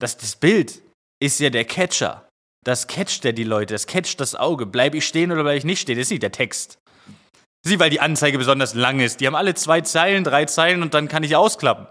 Das, 0.00 0.16
das 0.16 0.34
Bild 0.34 0.82
ist 1.22 1.38
ja 1.38 1.48
der 1.48 1.64
Catcher. 1.64 2.28
Das 2.64 2.88
catcht 2.88 3.24
ja 3.24 3.30
die 3.30 3.44
Leute, 3.44 3.74
das 3.74 3.86
catcht 3.86 4.18
das 4.18 4.34
Auge. 4.34 4.66
Bleibe 4.66 4.96
ich 4.96 5.06
stehen 5.06 5.30
oder 5.30 5.44
bleibe 5.44 5.58
ich 5.58 5.64
nicht 5.64 5.82
stehen? 5.82 5.96
Das 5.96 6.08
ist 6.08 6.10
nicht 6.10 6.24
der 6.24 6.32
Text. 6.32 6.78
Sie, 7.64 7.78
weil 7.78 7.90
die 7.90 8.00
Anzeige 8.00 8.36
besonders 8.36 8.74
lang 8.74 8.98
ist. 8.98 9.20
Die 9.20 9.28
haben 9.28 9.36
alle 9.36 9.54
zwei 9.54 9.80
Zeilen, 9.82 10.24
drei 10.24 10.46
Zeilen 10.46 10.82
und 10.82 10.92
dann 10.92 11.06
kann 11.06 11.22
ich 11.22 11.36
ausklappen. 11.36 11.86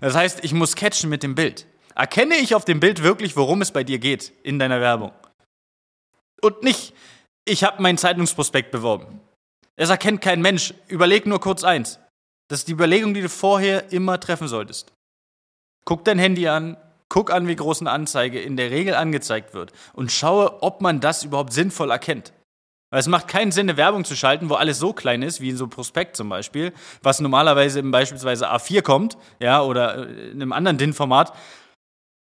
Das 0.00 0.16
heißt, 0.16 0.42
ich 0.42 0.52
muss 0.52 0.74
catchen 0.74 1.08
mit 1.08 1.22
dem 1.22 1.36
Bild. 1.36 1.68
Erkenne 1.96 2.36
ich 2.36 2.54
auf 2.54 2.66
dem 2.66 2.78
Bild 2.78 3.02
wirklich, 3.02 3.36
worum 3.36 3.62
es 3.62 3.70
bei 3.70 3.82
dir 3.82 3.98
geht 3.98 4.32
in 4.42 4.58
deiner 4.58 4.82
Werbung? 4.82 5.12
Und 6.42 6.62
nicht, 6.62 6.94
ich 7.46 7.64
habe 7.64 7.82
meinen 7.82 7.96
Zeitungsprospekt 7.96 8.70
beworben. 8.70 9.20
Es 9.76 9.88
erkennt 9.88 10.20
kein 10.20 10.42
Mensch. 10.42 10.74
Überleg 10.88 11.26
nur 11.26 11.40
kurz 11.40 11.64
eins. 11.64 11.98
Das 12.48 12.60
ist 12.60 12.68
die 12.68 12.72
Überlegung, 12.72 13.14
die 13.14 13.22
du 13.22 13.30
vorher 13.30 13.92
immer 13.92 14.20
treffen 14.20 14.46
solltest. 14.46 14.92
Guck 15.86 16.04
dein 16.04 16.18
Handy 16.18 16.48
an, 16.48 16.76
guck 17.08 17.30
an, 17.32 17.48
wie 17.48 17.56
groß 17.56 17.80
eine 17.80 17.90
Anzeige 17.90 18.40
in 18.40 18.58
der 18.58 18.70
Regel 18.70 18.94
angezeigt 18.94 19.54
wird 19.54 19.72
und 19.94 20.12
schaue, 20.12 20.62
ob 20.62 20.82
man 20.82 21.00
das 21.00 21.24
überhaupt 21.24 21.54
sinnvoll 21.54 21.90
erkennt. 21.90 22.34
Weil 22.90 23.00
es 23.00 23.08
macht 23.08 23.26
keinen 23.26 23.52
Sinn, 23.52 23.68
eine 23.68 23.76
Werbung 23.76 24.04
zu 24.04 24.14
schalten, 24.14 24.50
wo 24.50 24.54
alles 24.54 24.78
so 24.78 24.92
klein 24.92 25.22
ist, 25.22 25.40
wie 25.40 25.50
in 25.50 25.56
so 25.56 25.64
einem 25.64 25.70
Prospekt 25.70 26.16
zum 26.16 26.28
Beispiel, 26.28 26.72
was 27.02 27.20
normalerweise 27.20 27.80
im 27.80 27.90
beispielsweise 27.90 28.52
A4 28.52 28.82
kommt, 28.82 29.16
ja, 29.40 29.62
oder 29.62 30.08
in 30.08 30.42
einem 30.42 30.52
anderen 30.52 30.78
DIN-Format. 30.78 31.32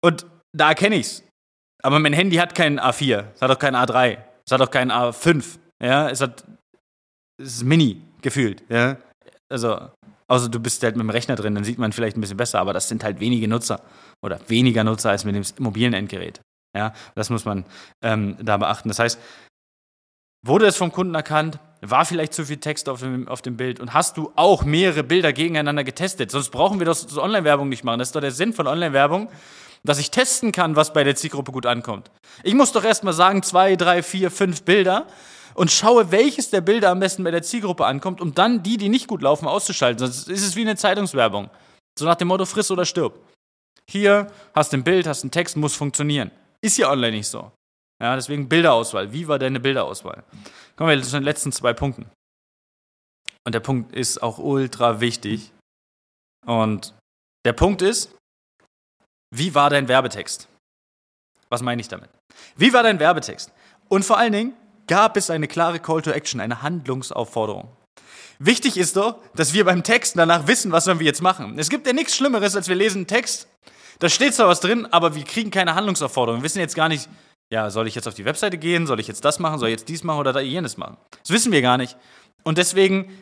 Und 0.04 0.26
da 0.56 0.70
erkenne 0.70 0.96
ich's. 0.96 1.24
Aber 1.82 2.00
mein 2.00 2.14
Handy 2.14 2.38
hat 2.38 2.56
kein 2.56 2.80
A4, 2.80 3.26
es 3.36 3.42
hat 3.42 3.52
auch 3.52 3.60
kein 3.60 3.76
A3, 3.76 4.18
es 4.46 4.52
hat 4.52 4.62
auch 4.62 4.72
kein 4.72 4.92
A5, 4.92 5.58
ja, 5.82 6.10
es 6.10 6.22
hat, 6.22 6.46
es 7.42 7.56
ist 7.56 7.64
mini 7.64 8.02
gefühlt, 8.22 8.64
ja. 8.70 8.98
Also, 9.52 9.90
außer 10.30 10.50
du 10.50 10.60
bist 10.62 10.82
halt 10.84 10.96
mit 10.96 11.04
dem 11.04 11.10
Rechner 11.10 11.36
drin, 11.36 11.56
dann 11.56 11.66
sieht 11.66 11.78
man 11.80 11.92
vielleicht 11.92 12.16
ein 12.16 12.22
bisschen 12.22 12.38
besser, 12.38 12.60
aber 12.60 12.72
das 12.72 12.88
sind 12.88 13.04
halt 13.04 13.20
wenige 13.20 13.50
Nutzer 13.50 13.82
oder 14.24 14.40
weniger 14.48 14.86
Nutzer 14.86 15.10
als 15.10 15.26
mit 15.26 15.36
dem 15.36 15.44
mobilen 15.64 15.94
Endgerät. 15.94 16.40
Ja, 16.76 16.94
das 17.16 17.30
muss 17.30 17.44
man 17.44 17.66
ähm, 18.02 18.38
da 18.42 18.58
beachten. 18.58 18.88
Das 18.88 19.00
heißt, 19.00 19.20
Wurde 20.46 20.66
es 20.66 20.76
vom 20.76 20.92
Kunden 20.92 21.16
erkannt? 21.16 21.58
War 21.80 22.04
vielleicht 22.04 22.34
zu 22.34 22.46
viel 22.46 22.58
Text 22.58 22.90
auf 22.90 23.00
dem, 23.00 23.30
auf 23.30 23.42
dem 23.42 23.56
Bild? 23.56 23.80
Und 23.80 23.94
hast 23.94 24.18
du 24.18 24.34
auch 24.36 24.66
mehrere 24.66 25.02
Bilder 25.02 25.32
gegeneinander 25.32 25.86
getestet? 25.86 26.32
Sonst 26.32 26.50
brauchen 26.50 26.80
wir 26.80 26.86
das 26.86 27.18
Online-Werbung 27.18 27.70
nicht 27.70 27.86
machen. 27.86 28.00
Das 28.00 28.10
ist 28.10 28.16
doch 28.16 28.20
der 28.20 28.32
Sinn 28.32 28.52
von 28.52 28.68
Online-Werbung, 28.68 29.30
dass 29.86 30.00
ich 30.00 30.12
testen 30.12 30.52
kann, 30.52 30.76
was 30.76 30.94
bei 30.94 31.04
der 31.04 31.16
Zielgruppe 31.16 31.52
gut 31.52 31.66
ankommt. 31.66 32.10
Ich 32.44 32.54
muss 32.54 32.72
doch 32.72 32.84
erstmal 32.84 33.14
sagen, 33.14 33.44
zwei, 33.44 33.76
drei, 33.76 34.02
vier, 34.02 34.32
fünf 34.32 34.64
Bilder 34.64 35.08
und 35.56 35.72
schaue, 35.72 36.12
welches 36.12 36.50
der 36.50 36.62
Bilder 36.62 36.90
am 36.90 37.00
besten 37.00 37.24
bei 37.24 37.32
der 37.32 37.44
Zielgruppe 37.44 37.86
ankommt, 37.86 38.22
um 38.22 38.34
dann 38.34 38.64
die, 38.64 38.78
die 38.78 38.90
nicht 38.90 39.08
gut 39.08 39.22
laufen, 39.22 39.48
auszuschalten. 39.48 40.00
Sonst 40.00 40.30
ist 40.30 40.44
es 40.44 40.56
wie 40.56 40.62
eine 40.62 40.76
Zeitungswerbung. 40.76 41.50
So 42.00 42.06
nach 42.06 42.16
dem 42.16 42.30
Motto, 42.30 42.46
friss 42.46 42.72
oder 42.72 42.86
stirb. 42.86 43.20
Hier 43.90 44.32
hast 44.56 44.74
du 44.74 44.78
ein 44.78 44.84
Bild, 44.84 45.06
hast 45.06 45.24
einen 45.24 45.32
Text, 45.32 45.58
muss 45.58 45.76
funktionieren. 45.76 46.32
Ist 46.62 46.78
ja 46.78 46.90
online 46.90 47.18
nicht 47.18 47.28
so. 47.28 47.52
Ja, 48.02 48.16
deswegen 48.16 48.50
Bilderauswahl. 48.50 49.12
Wie 49.14 49.28
war 49.28 49.38
deine 49.38 49.60
Bilderauswahl? 49.60 50.24
Kommen 50.76 50.90
wir 50.90 51.04
zu 51.04 51.12
den 51.12 51.24
letzten 51.24 51.52
zwei 51.52 51.74
Punkten. 51.74 52.10
Und 53.46 53.54
der 53.54 53.60
Punkt 53.60 53.94
ist 53.94 54.24
auch 54.24 54.40
ultra 54.40 55.02
wichtig. 55.02 55.52
Und 56.46 56.94
der 57.46 57.54
Punkt 57.54 57.82
ist, 57.82 58.16
wie 59.34 59.56
war 59.56 59.70
dein 59.70 59.88
Werbetext? 59.88 60.48
Was 61.50 61.62
meine 61.62 61.82
ich 61.82 61.88
damit? 61.88 62.10
Wie 62.56 62.72
war 62.72 62.84
dein 62.84 63.00
Werbetext? 63.00 63.52
Und 63.90 64.06
vor 64.06 64.18
allen 64.18 64.32
Dingen, 64.32 64.54
gab 64.88 65.18
es 65.18 65.30
eine 65.30 65.48
klare 65.48 65.80
Call 65.80 66.02
to 66.02 66.12
Action, 66.12 66.40
eine 66.40 66.62
Handlungsaufforderung? 66.62 67.68
Wichtig 68.40 68.78
ist 68.78 68.96
doch, 68.96 69.20
dass 69.36 69.54
wir 69.54 69.66
beim 69.66 69.84
Texten 69.84 70.20
danach 70.20 70.48
wissen, 70.48 70.72
was 70.72 70.86
sollen 70.86 71.00
wir 71.00 71.06
jetzt 71.06 71.22
machen. 71.22 71.58
Es 71.58 71.70
gibt 71.70 71.88
ja 71.88 71.94
nichts 71.94 72.16
Schlimmeres, 72.16 72.56
als 72.56 72.68
wir 72.68 72.76
lesen 72.76 73.00
einen 73.00 73.08
Text, 73.08 73.48
da 74.00 74.10
steht 74.10 74.34
zwar 74.34 74.48
was 74.48 74.60
drin, 74.60 74.88
aber 74.92 75.16
wir 75.16 75.24
kriegen 75.24 75.50
keine 75.52 75.76
Handlungsaufforderung. 75.76 76.42
Wir 76.42 76.46
wissen 76.46 76.60
jetzt 76.60 76.76
gar 76.76 76.90
nicht, 76.90 77.10
ja, 77.52 77.70
soll 77.70 77.88
ich 77.88 77.96
jetzt 77.96 78.08
auf 78.08 78.14
die 78.14 78.26
Webseite 78.26 78.58
gehen, 78.58 78.86
soll 78.86 79.00
ich 79.00 79.08
jetzt 79.08 79.24
das 79.26 79.40
machen, 79.40 79.60
soll 79.60 79.70
ich 79.70 79.74
jetzt 79.74 79.90
dies 79.90 80.04
machen 80.04 80.20
oder 80.20 80.42
jenes 80.42 80.78
machen? 80.78 80.98
Das 81.22 81.30
wissen 81.30 81.52
wir 81.52 81.62
gar 81.62 81.78
nicht. 81.78 81.98
Und 82.44 82.58
deswegen, 82.58 83.18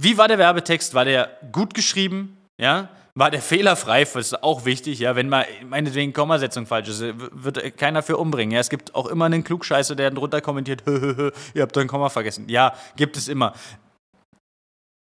wie 0.00 0.18
war 0.18 0.28
der 0.28 0.38
Werbetext? 0.38 0.94
War 0.94 1.04
der 1.04 1.38
gut 1.52 1.74
geschrieben? 1.74 2.36
Ja? 2.60 2.88
War 3.18 3.30
der 3.30 3.40
fehlerfrei? 3.40 4.04
Das 4.04 4.14
ist 4.14 4.42
auch 4.42 4.66
wichtig, 4.66 4.98
ja. 4.98 5.16
Wenn 5.16 5.30
mal 5.30 5.46
meinetwegen 5.64 6.12
Kommasetzung 6.12 6.66
falsch 6.66 6.88
ist, 6.88 7.00
wird 7.00 7.76
keiner 7.78 8.02
für 8.02 8.18
umbringen. 8.18 8.52
Ja, 8.52 8.60
es 8.60 8.68
gibt 8.68 8.94
auch 8.94 9.06
immer 9.06 9.24
einen 9.24 9.42
Klugscheißer, 9.42 9.96
der 9.96 10.10
drunter 10.10 10.42
kommentiert, 10.42 10.82
hö, 10.84 11.00
hö, 11.00 11.16
hö, 11.16 11.30
ihr 11.54 11.62
habt 11.62 11.76
ein 11.78 11.88
Komma 11.88 12.10
vergessen. 12.10 12.46
Ja, 12.48 12.74
gibt 12.96 13.16
es 13.16 13.28
immer. 13.28 13.54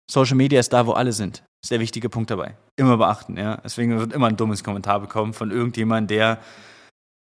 Social 0.08 0.36
Media 0.36 0.60
ist 0.60 0.72
da, 0.72 0.86
wo 0.86 0.92
alle 0.92 1.12
sind. 1.12 1.42
Ist 1.64 1.72
der 1.72 1.80
wichtige 1.80 2.08
Punkt 2.08 2.30
dabei. 2.30 2.56
Immer 2.76 2.96
beachten, 2.96 3.36
ja. 3.36 3.56
Deswegen 3.56 3.98
wird 3.98 4.12
immer 4.12 4.28
ein 4.28 4.36
dummes 4.36 4.62
Kommentar 4.62 5.00
bekommen 5.00 5.32
von 5.32 5.50
irgendjemandem, 5.50 6.16
der 6.16 6.38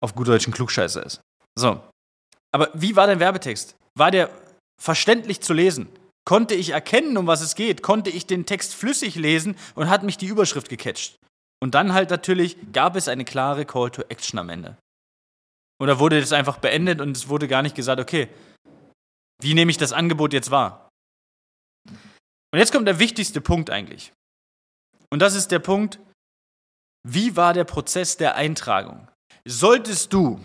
auf 0.04 0.14
gut 0.14 0.28
deutschen 0.28 0.52
Klugscheißer 0.52 1.04
ist. 1.04 1.22
So. 1.58 1.80
Aber 2.54 2.68
wie 2.74 2.94
war 2.94 3.06
dein 3.06 3.20
Werbetext? 3.20 3.74
War 3.96 4.10
der 4.10 4.28
verständlich 4.78 5.40
zu 5.40 5.54
lesen? 5.54 5.88
Konnte 6.28 6.54
ich 6.54 6.68
erkennen, 6.70 7.16
um 7.16 7.26
was 7.26 7.40
es 7.40 7.54
geht? 7.54 7.82
Konnte 7.82 8.10
ich 8.10 8.26
den 8.26 8.44
Text 8.44 8.74
flüssig 8.74 9.14
lesen 9.14 9.56
und 9.74 9.88
hat 9.88 10.02
mich 10.02 10.18
die 10.18 10.26
Überschrift 10.26 10.68
gecatcht? 10.68 11.18
Und 11.58 11.74
dann 11.74 11.94
halt 11.94 12.10
natürlich 12.10 12.58
gab 12.70 12.96
es 12.96 13.08
eine 13.08 13.24
klare 13.24 13.64
Call 13.64 13.90
to 13.90 14.02
Action 14.10 14.38
am 14.38 14.50
Ende. 14.50 14.76
Oder 15.80 15.98
wurde 15.98 16.20
das 16.20 16.34
einfach 16.34 16.58
beendet 16.58 17.00
und 17.00 17.16
es 17.16 17.30
wurde 17.30 17.48
gar 17.48 17.62
nicht 17.62 17.74
gesagt, 17.74 17.98
okay, 17.98 18.28
wie 19.40 19.54
nehme 19.54 19.70
ich 19.70 19.78
das 19.78 19.94
Angebot 19.94 20.34
jetzt 20.34 20.50
wahr? 20.50 20.90
Und 21.88 22.58
jetzt 22.58 22.72
kommt 22.72 22.86
der 22.86 22.98
wichtigste 22.98 23.40
Punkt 23.40 23.70
eigentlich. 23.70 24.12
Und 25.10 25.20
das 25.22 25.34
ist 25.34 25.50
der 25.50 25.60
Punkt, 25.60 25.98
wie 27.08 27.36
war 27.36 27.54
der 27.54 27.64
Prozess 27.64 28.18
der 28.18 28.34
Eintragung? 28.34 29.08
solltest 29.46 30.12
du 30.12 30.44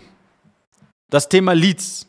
das 1.10 1.28
Thema 1.28 1.52
Leads 1.52 2.08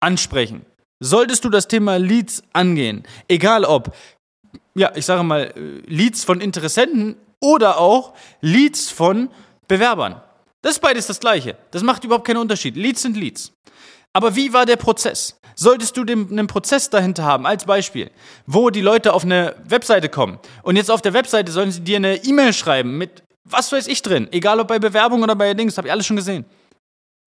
ansprechen, 0.00 0.64
solltest 1.00 1.44
du 1.44 1.48
das 1.48 1.66
Thema 1.66 1.98
Leads 1.98 2.42
angehen, 2.52 3.04
egal 3.28 3.64
ob, 3.64 3.94
ja, 4.74 4.92
ich 4.94 5.06
sage 5.06 5.22
mal, 5.22 5.52
Leads 5.86 6.24
von 6.24 6.40
Interessenten 6.40 7.16
oder 7.40 7.78
auch 7.78 8.14
Leads 8.40 8.90
von 8.90 9.30
Bewerbern. 9.66 10.20
Das 10.62 10.72
ist 10.72 10.80
beides 10.80 11.06
das 11.06 11.20
Gleiche. 11.20 11.56
Das 11.70 11.82
macht 11.82 12.04
überhaupt 12.04 12.26
keinen 12.26 12.36
Unterschied. 12.36 12.76
Leads 12.76 13.02
sind 13.02 13.16
Leads. 13.16 13.52
Aber 14.12 14.36
wie 14.36 14.52
war 14.52 14.66
der 14.66 14.76
Prozess? 14.76 15.40
Solltest 15.54 15.96
du 15.96 16.04
den, 16.04 16.30
einen 16.30 16.46
Prozess 16.46 16.90
dahinter 16.90 17.24
haben, 17.24 17.46
als 17.46 17.64
Beispiel, 17.64 18.10
wo 18.46 18.70
die 18.70 18.80
Leute 18.80 19.12
auf 19.12 19.24
eine 19.24 19.56
Webseite 19.64 20.08
kommen 20.08 20.38
und 20.62 20.76
jetzt 20.76 20.90
auf 20.90 21.02
der 21.02 21.12
Webseite 21.12 21.50
sollen 21.52 21.70
sie 21.70 21.80
dir 21.80 21.96
eine 21.96 22.16
E-Mail 22.24 22.52
schreiben 22.52 22.98
mit 22.98 23.22
was 23.44 23.72
weiß 23.72 23.88
ich 23.88 24.02
drin, 24.02 24.28
egal 24.32 24.60
ob 24.60 24.68
bei 24.68 24.78
Bewerbung 24.78 25.22
oder 25.22 25.34
bei 25.34 25.54
Dings, 25.54 25.76
habe 25.76 25.88
ich 25.88 25.92
alles 25.92 26.06
schon 26.06 26.16
gesehen. 26.16 26.44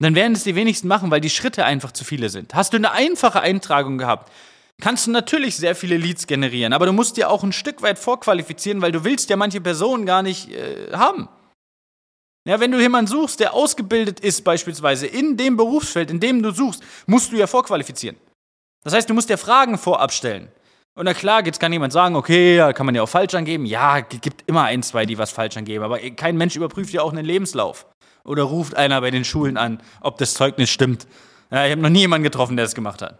Dann 0.04 0.14
werden 0.14 0.34
es 0.34 0.44
die 0.44 0.54
wenigsten 0.54 0.86
machen, 0.86 1.10
weil 1.10 1.22
die 1.22 1.30
Schritte 1.30 1.64
einfach 1.64 1.90
zu 1.90 2.04
viele 2.04 2.28
sind. 2.28 2.54
Hast 2.54 2.74
du 2.74 2.76
eine 2.76 2.92
einfache 2.92 3.40
Eintragung 3.40 3.96
gehabt, 3.96 4.30
kannst 4.78 5.06
du 5.06 5.10
natürlich 5.10 5.56
sehr 5.56 5.74
viele 5.74 5.96
Leads 5.96 6.26
generieren, 6.26 6.74
aber 6.74 6.84
du 6.84 6.92
musst 6.92 7.16
dir 7.16 7.30
auch 7.30 7.42
ein 7.42 7.54
Stück 7.54 7.80
weit 7.80 7.98
vorqualifizieren, 7.98 8.82
weil 8.82 8.92
du 8.92 9.02
willst 9.04 9.30
ja 9.30 9.36
manche 9.36 9.62
Personen 9.62 10.04
gar 10.04 10.22
nicht 10.22 10.50
äh, 10.50 10.92
haben. 10.92 11.30
Ja, 12.46 12.60
wenn 12.60 12.70
du 12.70 12.78
jemanden 12.78 13.10
suchst, 13.10 13.40
der 13.40 13.54
ausgebildet 13.54 14.20
ist, 14.20 14.44
beispielsweise 14.44 15.06
in 15.06 15.38
dem 15.38 15.56
Berufsfeld, 15.56 16.10
in 16.10 16.20
dem 16.20 16.42
du 16.42 16.50
suchst, 16.50 16.82
musst 17.06 17.32
du 17.32 17.36
ja 17.36 17.46
vorqualifizieren. 17.46 18.18
Das 18.82 18.92
heißt, 18.92 19.08
du 19.08 19.14
musst 19.14 19.30
dir 19.30 19.38
Fragen 19.38 19.78
vorab 19.78 20.12
stellen. 20.12 20.52
Und 20.96 21.06
na 21.06 21.14
klar, 21.14 21.46
jetzt 21.46 21.58
kann 21.60 21.72
jemand 21.72 21.94
sagen, 21.94 22.14
okay, 22.14 22.72
kann 22.74 22.84
man 22.84 22.94
ja 22.94 23.02
auch 23.02 23.08
falsch 23.08 23.32
angeben. 23.32 23.64
Ja, 23.64 24.00
gibt 24.00 24.44
immer 24.46 24.64
ein, 24.64 24.82
zwei, 24.82 25.06
die 25.06 25.16
was 25.16 25.30
falsch 25.30 25.56
angeben. 25.56 25.82
Aber 25.82 25.98
kein 25.98 26.36
Mensch 26.36 26.56
überprüft 26.56 26.92
ja 26.92 27.00
auch 27.00 27.10
einen 27.10 27.24
Lebenslauf. 27.24 27.86
Oder 28.24 28.44
ruft 28.44 28.76
einer 28.76 29.00
bei 29.00 29.10
den 29.10 29.24
Schulen 29.24 29.56
an, 29.56 29.80
ob 30.00 30.18
das 30.18 30.34
Zeugnis 30.34 30.70
stimmt. 30.70 31.06
Ja, 31.50 31.66
ich 31.66 31.72
habe 31.72 31.82
noch 31.82 31.90
nie 31.90 32.00
jemanden 32.00 32.24
getroffen, 32.24 32.56
der 32.56 32.64
das 32.64 32.74
gemacht 32.74 33.02
hat. 33.02 33.18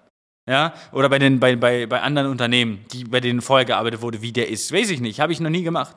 Ja, 0.49 0.75
oder 0.93 1.09
bei, 1.09 1.19
den, 1.19 1.41
bei, 1.41 1.57
bei, 1.57 1.87
bei 1.87 2.03
anderen 2.03 2.29
Unternehmen, 2.31 2.85
die, 2.93 3.05
bei 3.05 3.21
denen 3.21 3.41
vorher 3.41 3.65
gearbeitet 3.65 4.03
wurde, 4.03 4.21
wie 4.21 4.33
der 4.33 4.49
ist. 4.49 4.73
Weiß 4.73 4.91
ich 4.91 5.01
nicht, 5.01 5.21
habe 5.21 5.33
ich 5.33 5.41
noch 5.41 5.51
nie 5.51 5.63
gemacht. 5.63 5.97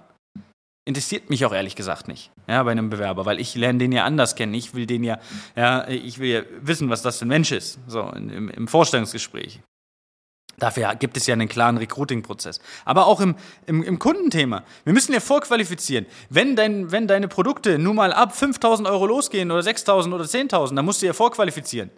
Interessiert 0.85 1.29
mich 1.29 1.43
auch 1.45 1.53
ehrlich 1.53 1.75
gesagt 1.75 2.07
nicht, 2.07 2.31
ja, 2.47 2.63
bei 2.63 2.71
einem 2.71 2.89
Bewerber, 2.89 3.25
weil 3.25 3.41
ich 3.41 3.55
lerne 3.55 3.79
den 3.79 3.91
ja 3.91 4.05
anders 4.05 4.37
kennen. 4.37 4.53
Ich 4.53 4.73
will 4.73 4.85
den 4.85 5.03
ja, 5.03 5.19
ja, 5.57 5.85
ich 5.89 6.19
will 6.19 6.29
ja 6.29 6.41
wissen, 6.61 6.89
was 6.89 7.01
das 7.01 7.19
für 7.19 7.25
ein 7.25 7.29
Mensch 7.29 7.51
ist, 7.51 7.77
so 7.87 8.09
im, 8.11 8.49
im 8.49 8.67
Vorstellungsgespräch. 8.69 9.59
Dafür 10.59 10.95
gibt 10.95 11.17
es 11.17 11.27
ja 11.27 11.33
einen 11.33 11.47
klaren 11.47 11.77
Recruiting-Prozess. 11.77 12.59
Aber 12.83 13.05
auch 13.05 13.21
im, 13.21 13.35
im, 13.67 13.83
im, 13.83 13.99
Kundenthema. 13.99 14.63
Wir 14.85 14.93
müssen 14.93 15.13
ja 15.13 15.19
vorqualifizieren. 15.19 16.07
Wenn, 16.29 16.55
dein, 16.55 16.91
wenn 16.91 17.07
deine 17.07 17.27
Produkte 17.27 17.77
nun 17.77 17.95
mal 17.95 18.11
ab 18.11 18.35
5000 18.35 18.87
Euro 18.87 19.05
losgehen 19.05 19.51
oder 19.51 19.61
6000 19.61 20.15
oder 20.15 20.23
10.000, 20.23 20.73
dann 20.73 20.85
musst 20.85 21.03
du 21.03 21.05
ja 21.05 21.13
vorqualifizieren. 21.13 21.91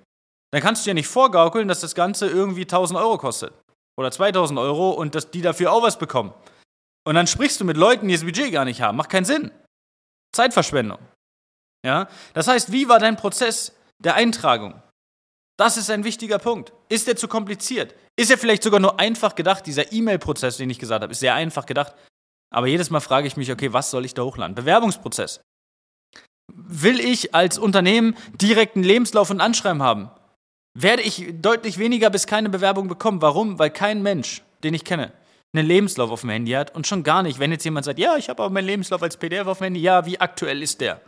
Dann 0.52 0.62
kannst 0.62 0.86
du 0.86 0.90
ja 0.90 0.94
nicht 0.94 1.08
vorgaukeln, 1.08 1.70
dass 1.70 1.80
das 1.80 1.96
Ganze 1.96 2.28
irgendwie 2.28 2.64
1000 2.64 3.00
Euro 3.00 3.18
kostet. 3.18 3.54
Oder 3.98 4.12
2000 4.12 4.60
Euro 4.60 4.92
und 4.92 5.16
dass 5.16 5.32
die 5.32 5.42
dafür 5.42 5.72
auch 5.72 5.84
was 5.84 5.98
bekommen. 5.98 6.34
Und 7.08 7.16
dann 7.16 7.28
sprichst 7.28 7.62
du 7.62 7.66
mit 7.66 7.78
Leuten, 7.78 8.08
die 8.10 8.14
das 8.14 8.26
Budget 8.26 8.52
gar 8.52 8.66
nicht 8.66 8.82
haben. 8.82 8.98
Macht 8.98 9.10
keinen 9.10 9.26
Sinn. 9.26 9.52
Zeitverschwendung. 10.36 11.00
Ja? 11.86 12.10
Das 12.34 12.48
heißt, 12.48 12.74
wie 12.74 12.90
war 12.90 13.00
dein 13.00 13.16
Prozess 13.16 13.74
der 14.00 14.16
Eintragung? 14.16 14.82
Das 15.60 15.76
ist 15.76 15.90
ein 15.90 16.04
wichtiger 16.04 16.40
Punkt. 16.40 16.72
Ist 16.88 17.08
der 17.08 17.16
zu 17.16 17.28
kompliziert? 17.28 17.94
Ist 18.16 18.32
er 18.32 18.38
vielleicht 18.38 18.64
sogar 18.64 18.80
nur 18.80 19.00
einfach 19.00 19.36
gedacht? 19.36 19.66
Dieser 19.66 19.92
E-Mail-Prozess, 19.92 20.58
den 20.58 20.70
ich 20.70 20.80
gesagt 20.80 21.04
habe, 21.04 21.12
ist 21.12 21.20
sehr 21.20 21.36
einfach 21.36 21.66
gedacht. 21.66 21.94
Aber 22.50 22.68
jedes 22.68 22.90
Mal 22.90 23.02
frage 23.02 23.28
ich 23.28 23.38
mich, 23.38 23.52
okay, 23.52 23.74
was 23.74 23.92
soll 23.92 24.06
ich 24.06 24.14
da 24.14 24.24
hochladen? 24.24 24.56
Bewerbungsprozess. 24.56 25.42
Will 26.52 27.00
ich 27.00 27.36
als 27.36 27.58
Unternehmen 27.58 28.16
direkt 28.42 28.76
einen 28.76 28.86
Lebenslauf 28.86 29.30
und 29.30 29.42
Anschreiben 29.42 29.84
haben? 29.84 30.10
Werde 30.74 31.04
ich 31.04 31.28
deutlich 31.42 31.78
weniger 31.78 32.10
bis 32.10 32.26
keine 32.26 32.50
Bewerbung 32.50 32.88
bekommen. 32.88 33.22
Warum? 33.22 33.60
Weil 33.60 33.70
kein 33.70 34.02
Mensch 34.02 34.42
den 34.64 34.74
ich 34.74 34.86
kenne, 34.86 35.12
einen 35.54 35.68
Lebenslauf 35.68 36.12
auf 36.12 36.22
dem 36.22 36.30
Handy 36.30 36.52
hat 36.52 36.76
und 36.76 36.88
schon 36.88 37.04
gar 37.04 37.24
nicht, 37.24 37.40
wenn 37.40 37.52
jetzt 37.52 37.64
jemand 37.64 37.86
sagt, 37.86 38.00
ja, 38.00 38.18
ich 38.18 38.30
habe 38.30 38.44
aber 38.44 38.54
meinen 38.54 38.66
Lebenslauf 38.66 39.02
als 39.02 39.18
PDF 39.18 39.48
auf 39.48 39.60
dem 39.60 39.66
Handy, 39.66 39.82
ja, 39.82 40.06
wie 40.06 40.20
aktuell 40.20 40.62
ist 40.62 40.82
der? 40.82 41.02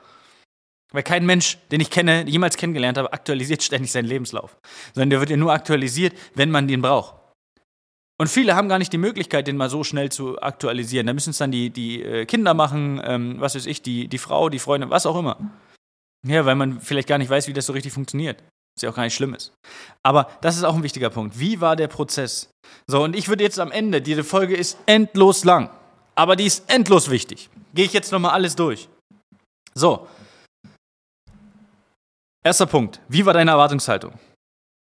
Weil 0.91 1.03
kein 1.03 1.25
Mensch, 1.25 1.57
den 1.71 1.79
ich 1.79 1.89
kenne, 1.89 2.27
jemals 2.27 2.57
kennengelernt 2.57 2.97
habe, 2.97 3.13
aktualisiert 3.13 3.63
ständig 3.63 3.91
seinen 3.91 4.07
Lebenslauf. 4.07 4.57
Sondern 4.93 5.09
der 5.09 5.19
wird 5.19 5.29
ja 5.29 5.37
nur 5.37 5.53
aktualisiert, 5.53 6.13
wenn 6.35 6.51
man 6.51 6.67
den 6.67 6.81
braucht. 6.81 7.15
Und 8.19 8.27
viele 8.27 8.55
haben 8.55 8.69
gar 8.69 8.77
nicht 8.77 8.93
die 8.93 8.99
Möglichkeit, 8.99 9.47
den 9.47 9.57
mal 9.57 9.69
so 9.69 9.83
schnell 9.83 10.11
zu 10.11 10.39
aktualisieren. 10.41 11.07
Da 11.07 11.13
müssen 11.13 11.31
es 11.31 11.39
dann 11.39 11.51
die, 11.51 11.71
die 11.71 12.03
äh, 12.03 12.25
Kinder 12.25 12.53
machen, 12.53 13.01
ähm, 13.03 13.37
was 13.39 13.55
weiß 13.55 13.65
ich, 13.65 13.81
die, 13.81 14.07
die 14.07 14.19
Frau, 14.19 14.49
die 14.49 14.59
Freundin, 14.59 14.91
was 14.91 15.07
auch 15.07 15.17
immer. 15.17 15.37
Ja, 16.27 16.45
weil 16.45 16.55
man 16.55 16.81
vielleicht 16.81 17.07
gar 17.07 17.17
nicht 17.17 17.31
weiß, 17.31 17.47
wie 17.47 17.53
das 17.53 17.65
so 17.65 17.73
richtig 17.73 17.93
funktioniert. 17.93 18.43
Was 18.75 18.83
ja 18.83 18.89
auch 18.91 18.95
gar 18.95 19.03
nicht 19.03 19.15
schlimm 19.15 19.33
ist. 19.33 19.53
Aber 20.03 20.29
das 20.41 20.55
ist 20.55 20.63
auch 20.63 20.75
ein 20.75 20.83
wichtiger 20.83 21.09
Punkt. 21.09 21.39
Wie 21.39 21.61
war 21.61 21.75
der 21.75 21.87
Prozess? 21.87 22.51
So, 22.85 23.03
und 23.03 23.15
ich 23.15 23.27
würde 23.27 23.43
jetzt 23.43 23.59
am 23.59 23.71
Ende, 23.71 24.01
diese 24.01 24.23
Folge 24.23 24.55
ist 24.55 24.77
endlos 24.85 25.43
lang, 25.43 25.71
aber 26.13 26.35
die 26.35 26.45
ist 26.45 26.71
endlos 26.71 27.09
wichtig. 27.09 27.49
Gehe 27.73 27.85
ich 27.85 27.93
jetzt 27.93 28.11
nochmal 28.11 28.31
alles 28.31 28.55
durch. 28.55 28.87
So. 29.73 30.07
Erster 32.43 32.65
Punkt. 32.65 33.01
Wie 33.07 33.25
war 33.25 33.33
deine 33.33 33.51
Erwartungshaltung? 33.51 34.19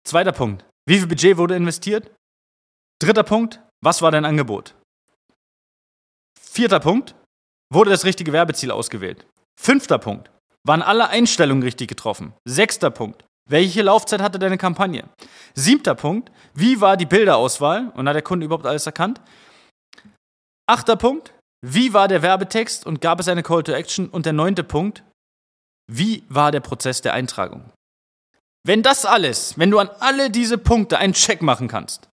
Zweiter 0.05 0.33
Punkt. 0.33 0.65
Wie 0.87 0.99
viel 0.99 1.07
Budget 1.07 1.37
wurde 1.37 1.55
investiert? 1.55 2.11
Dritter 3.01 3.23
Punkt. 3.23 3.61
Was 3.81 4.03
war 4.03 4.11
dein 4.11 4.25
Angebot? 4.25 4.75
Vierter 6.41 6.81
Punkt. 6.81 7.15
Wurde 7.73 7.91
das 7.91 8.05
richtige 8.05 8.33
Werbeziel 8.33 8.73
ausgewählt? 8.73 9.25
Fünfter 9.61 9.99
Punkt. 9.99 10.31
Waren 10.67 10.83
alle 10.83 11.09
Einstellungen 11.09 11.63
richtig 11.63 11.89
getroffen? 11.89 12.33
Sechster 12.45 12.91
Punkt. 12.91 13.25
Welche 13.49 13.83
Laufzeit 13.83 14.21
hatte 14.21 14.39
deine 14.41 14.59
Kampagne? 14.59 15.09
Siebter 15.55 15.95
Punkt. 15.95 16.33
Wie 16.55 16.81
war 16.81 16.97
die 16.97 17.07
Bilderauswahl? 17.07 17.93
Und 17.95 18.09
hat 18.09 18.17
der 18.17 18.23
Kunde 18.23 18.47
überhaupt 18.47 18.67
alles 18.67 18.87
erkannt? 18.87 19.21
Achter 20.67 20.97
Punkt. 20.97 21.35
Wie 21.65 21.93
war 21.93 22.09
der 22.09 22.23
Werbetext 22.23 22.85
und 22.85 23.01
gab 23.01 23.21
es 23.21 23.29
eine 23.29 23.43
Call 23.45 23.63
to 23.63 23.73
Action? 23.73 24.09
Und 24.09 24.27
der 24.27 24.33
neunte 24.33 24.65
Punkt. 24.65 25.05
Wie 25.91 26.25
war 26.29 26.51
der 26.51 26.61
Prozess 26.61 27.03
der 27.03 27.15
Eintragung? 27.15 27.71
Wenn 28.67 28.83
das 28.83 29.05
alles, 29.05 29.59
wenn 29.59 29.71
du 29.71 29.79
an 29.79 29.91
alle 30.01 30.31
diese 30.31 30.57
Punkte 30.57 30.99
einen 30.99 31.13
Check 31.13 31.43
machen 31.43 31.69
kannst 31.69 32.09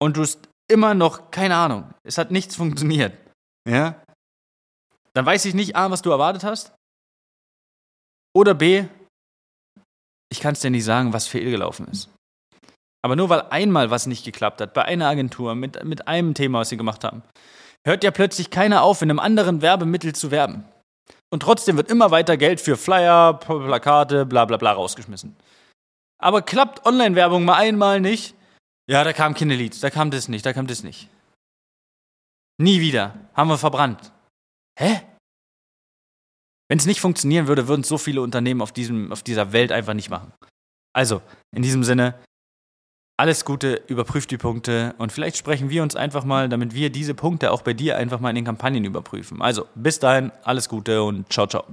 und 0.00 0.16
du 0.16 0.22
hast 0.22 0.48
immer 0.70 0.94
noch, 0.94 1.30
keine 1.30 1.56
Ahnung, 1.56 1.94
es 2.02 2.18
hat 2.18 2.32
nichts 2.32 2.56
funktioniert, 2.56 3.16
ja, 3.68 4.02
dann 5.14 5.26
weiß 5.26 5.44
ich 5.44 5.54
nicht 5.54 5.76
A, 5.76 5.90
was 5.90 6.02
du 6.02 6.10
erwartet 6.10 6.42
hast 6.42 6.72
oder 8.34 8.54
B, 8.54 8.86
ich 10.30 10.40
kann 10.40 10.52
es 10.52 10.60
dir 10.60 10.70
nicht 10.70 10.84
sagen, 10.84 11.12
was 11.12 11.28
fehlgelaufen 11.28 11.86
ist. 11.88 12.10
Aber 13.04 13.14
nur 13.14 13.28
weil 13.28 13.42
einmal 13.50 13.90
was 13.90 14.06
nicht 14.06 14.24
geklappt 14.24 14.60
hat, 14.60 14.74
bei 14.74 14.84
einer 14.84 15.08
Agentur, 15.08 15.54
mit, 15.54 15.82
mit 15.84 16.08
einem 16.08 16.34
Thema, 16.34 16.60
was 16.60 16.68
sie 16.68 16.76
gemacht 16.76 17.04
haben, 17.04 17.22
hört 17.86 18.02
ja 18.02 18.10
plötzlich 18.10 18.50
keiner 18.50 18.82
auf, 18.82 19.02
in 19.02 19.10
einem 19.10 19.20
anderen 19.20 19.62
Werbemittel 19.62 20.14
zu 20.14 20.30
werben. 20.30 20.64
Und 21.30 21.40
trotzdem 21.40 21.76
wird 21.76 21.90
immer 21.90 22.10
weiter 22.10 22.36
Geld 22.36 22.60
für 22.60 22.76
Flyer, 22.76 23.34
Plakate, 23.34 24.24
bla 24.24 24.44
bla 24.44 24.56
bla 24.56 24.72
rausgeschmissen. 24.72 25.36
Aber 26.18 26.42
klappt 26.42 26.84
Online-Werbung 26.86 27.44
mal 27.44 27.56
einmal 27.56 28.00
nicht? 28.00 28.34
Ja, 28.88 29.04
da 29.04 29.12
kam 29.12 29.34
Leads, 29.34 29.80
da 29.80 29.90
kam 29.90 30.10
das 30.10 30.28
nicht, 30.28 30.44
da 30.46 30.52
kam 30.52 30.66
das 30.66 30.82
nicht. 30.82 31.08
Nie 32.60 32.80
wieder. 32.80 33.14
Haben 33.34 33.50
wir 33.50 33.58
verbrannt. 33.58 34.12
Hä? 34.78 35.02
Wenn 36.68 36.78
es 36.78 36.86
nicht 36.86 37.00
funktionieren 37.00 37.46
würde, 37.46 37.68
würden 37.68 37.84
so 37.84 37.98
viele 37.98 38.20
Unternehmen 38.20 38.60
auf, 38.60 38.72
diesem, 38.72 39.12
auf 39.12 39.22
dieser 39.22 39.52
Welt 39.52 39.72
einfach 39.72 39.94
nicht 39.94 40.10
machen. 40.10 40.32
Also, 40.92 41.22
in 41.54 41.62
diesem 41.62 41.84
Sinne, 41.84 42.18
alles 43.18 43.44
Gute, 43.44 43.82
überprüft 43.88 44.30
die 44.30 44.38
Punkte 44.38 44.94
und 44.98 45.10
vielleicht 45.12 45.36
sprechen 45.36 45.70
wir 45.70 45.82
uns 45.82 45.96
einfach 45.96 46.22
mal, 46.24 46.48
damit 46.48 46.72
wir 46.72 46.90
diese 46.90 47.14
Punkte 47.14 47.50
auch 47.50 47.62
bei 47.62 47.74
dir 47.74 47.96
einfach 47.96 48.20
mal 48.20 48.30
in 48.30 48.36
den 48.36 48.44
Kampagnen 48.44 48.84
überprüfen. 48.84 49.42
Also, 49.42 49.66
bis 49.74 49.98
dahin, 49.98 50.30
alles 50.44 50.68
Gute 50.68 51.02
und 51.02 51.32
ciao, 51.32 51.48
ciao. 51.48 51.64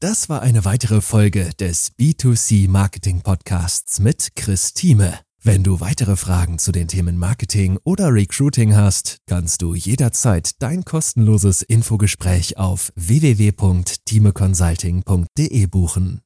Das 0.00 0.28
war 0.28 0.42
eine 0.42 0.64
weitere 0.64 1.00
Folge 1.00 1.50
des 1.58 1.92
B2C 1.96 2.68
Marketing 2.68 3.22
Podcasts 3.22 4.00
mit 4.00 4.30
Chris 4.34 4.74
Thieme. 4.74 5.20
Wenn 5.42 5.62
du 5.62 5.80
weitere 5.80 6.16
Fragen 6.16 6.58
zu 6.58 6.72
den 6.72 6.88
Themen 6.88 7.16
Marketing 7.16 7.78
oder 7.84 8.12
Recruiting 8.12 8.74
hast, 8.74 9.18
kannst 9.28 9.62
du 9.62 9.76
jederzeit 9.76 10.60
dein 10.60 10.84
kostenloses 10.84 11.62
Infogespräch 11.62 12.58
auf 12.58 12.92
www.timeconsulting.de 12.96 15.66
buchen. 15.66 16.25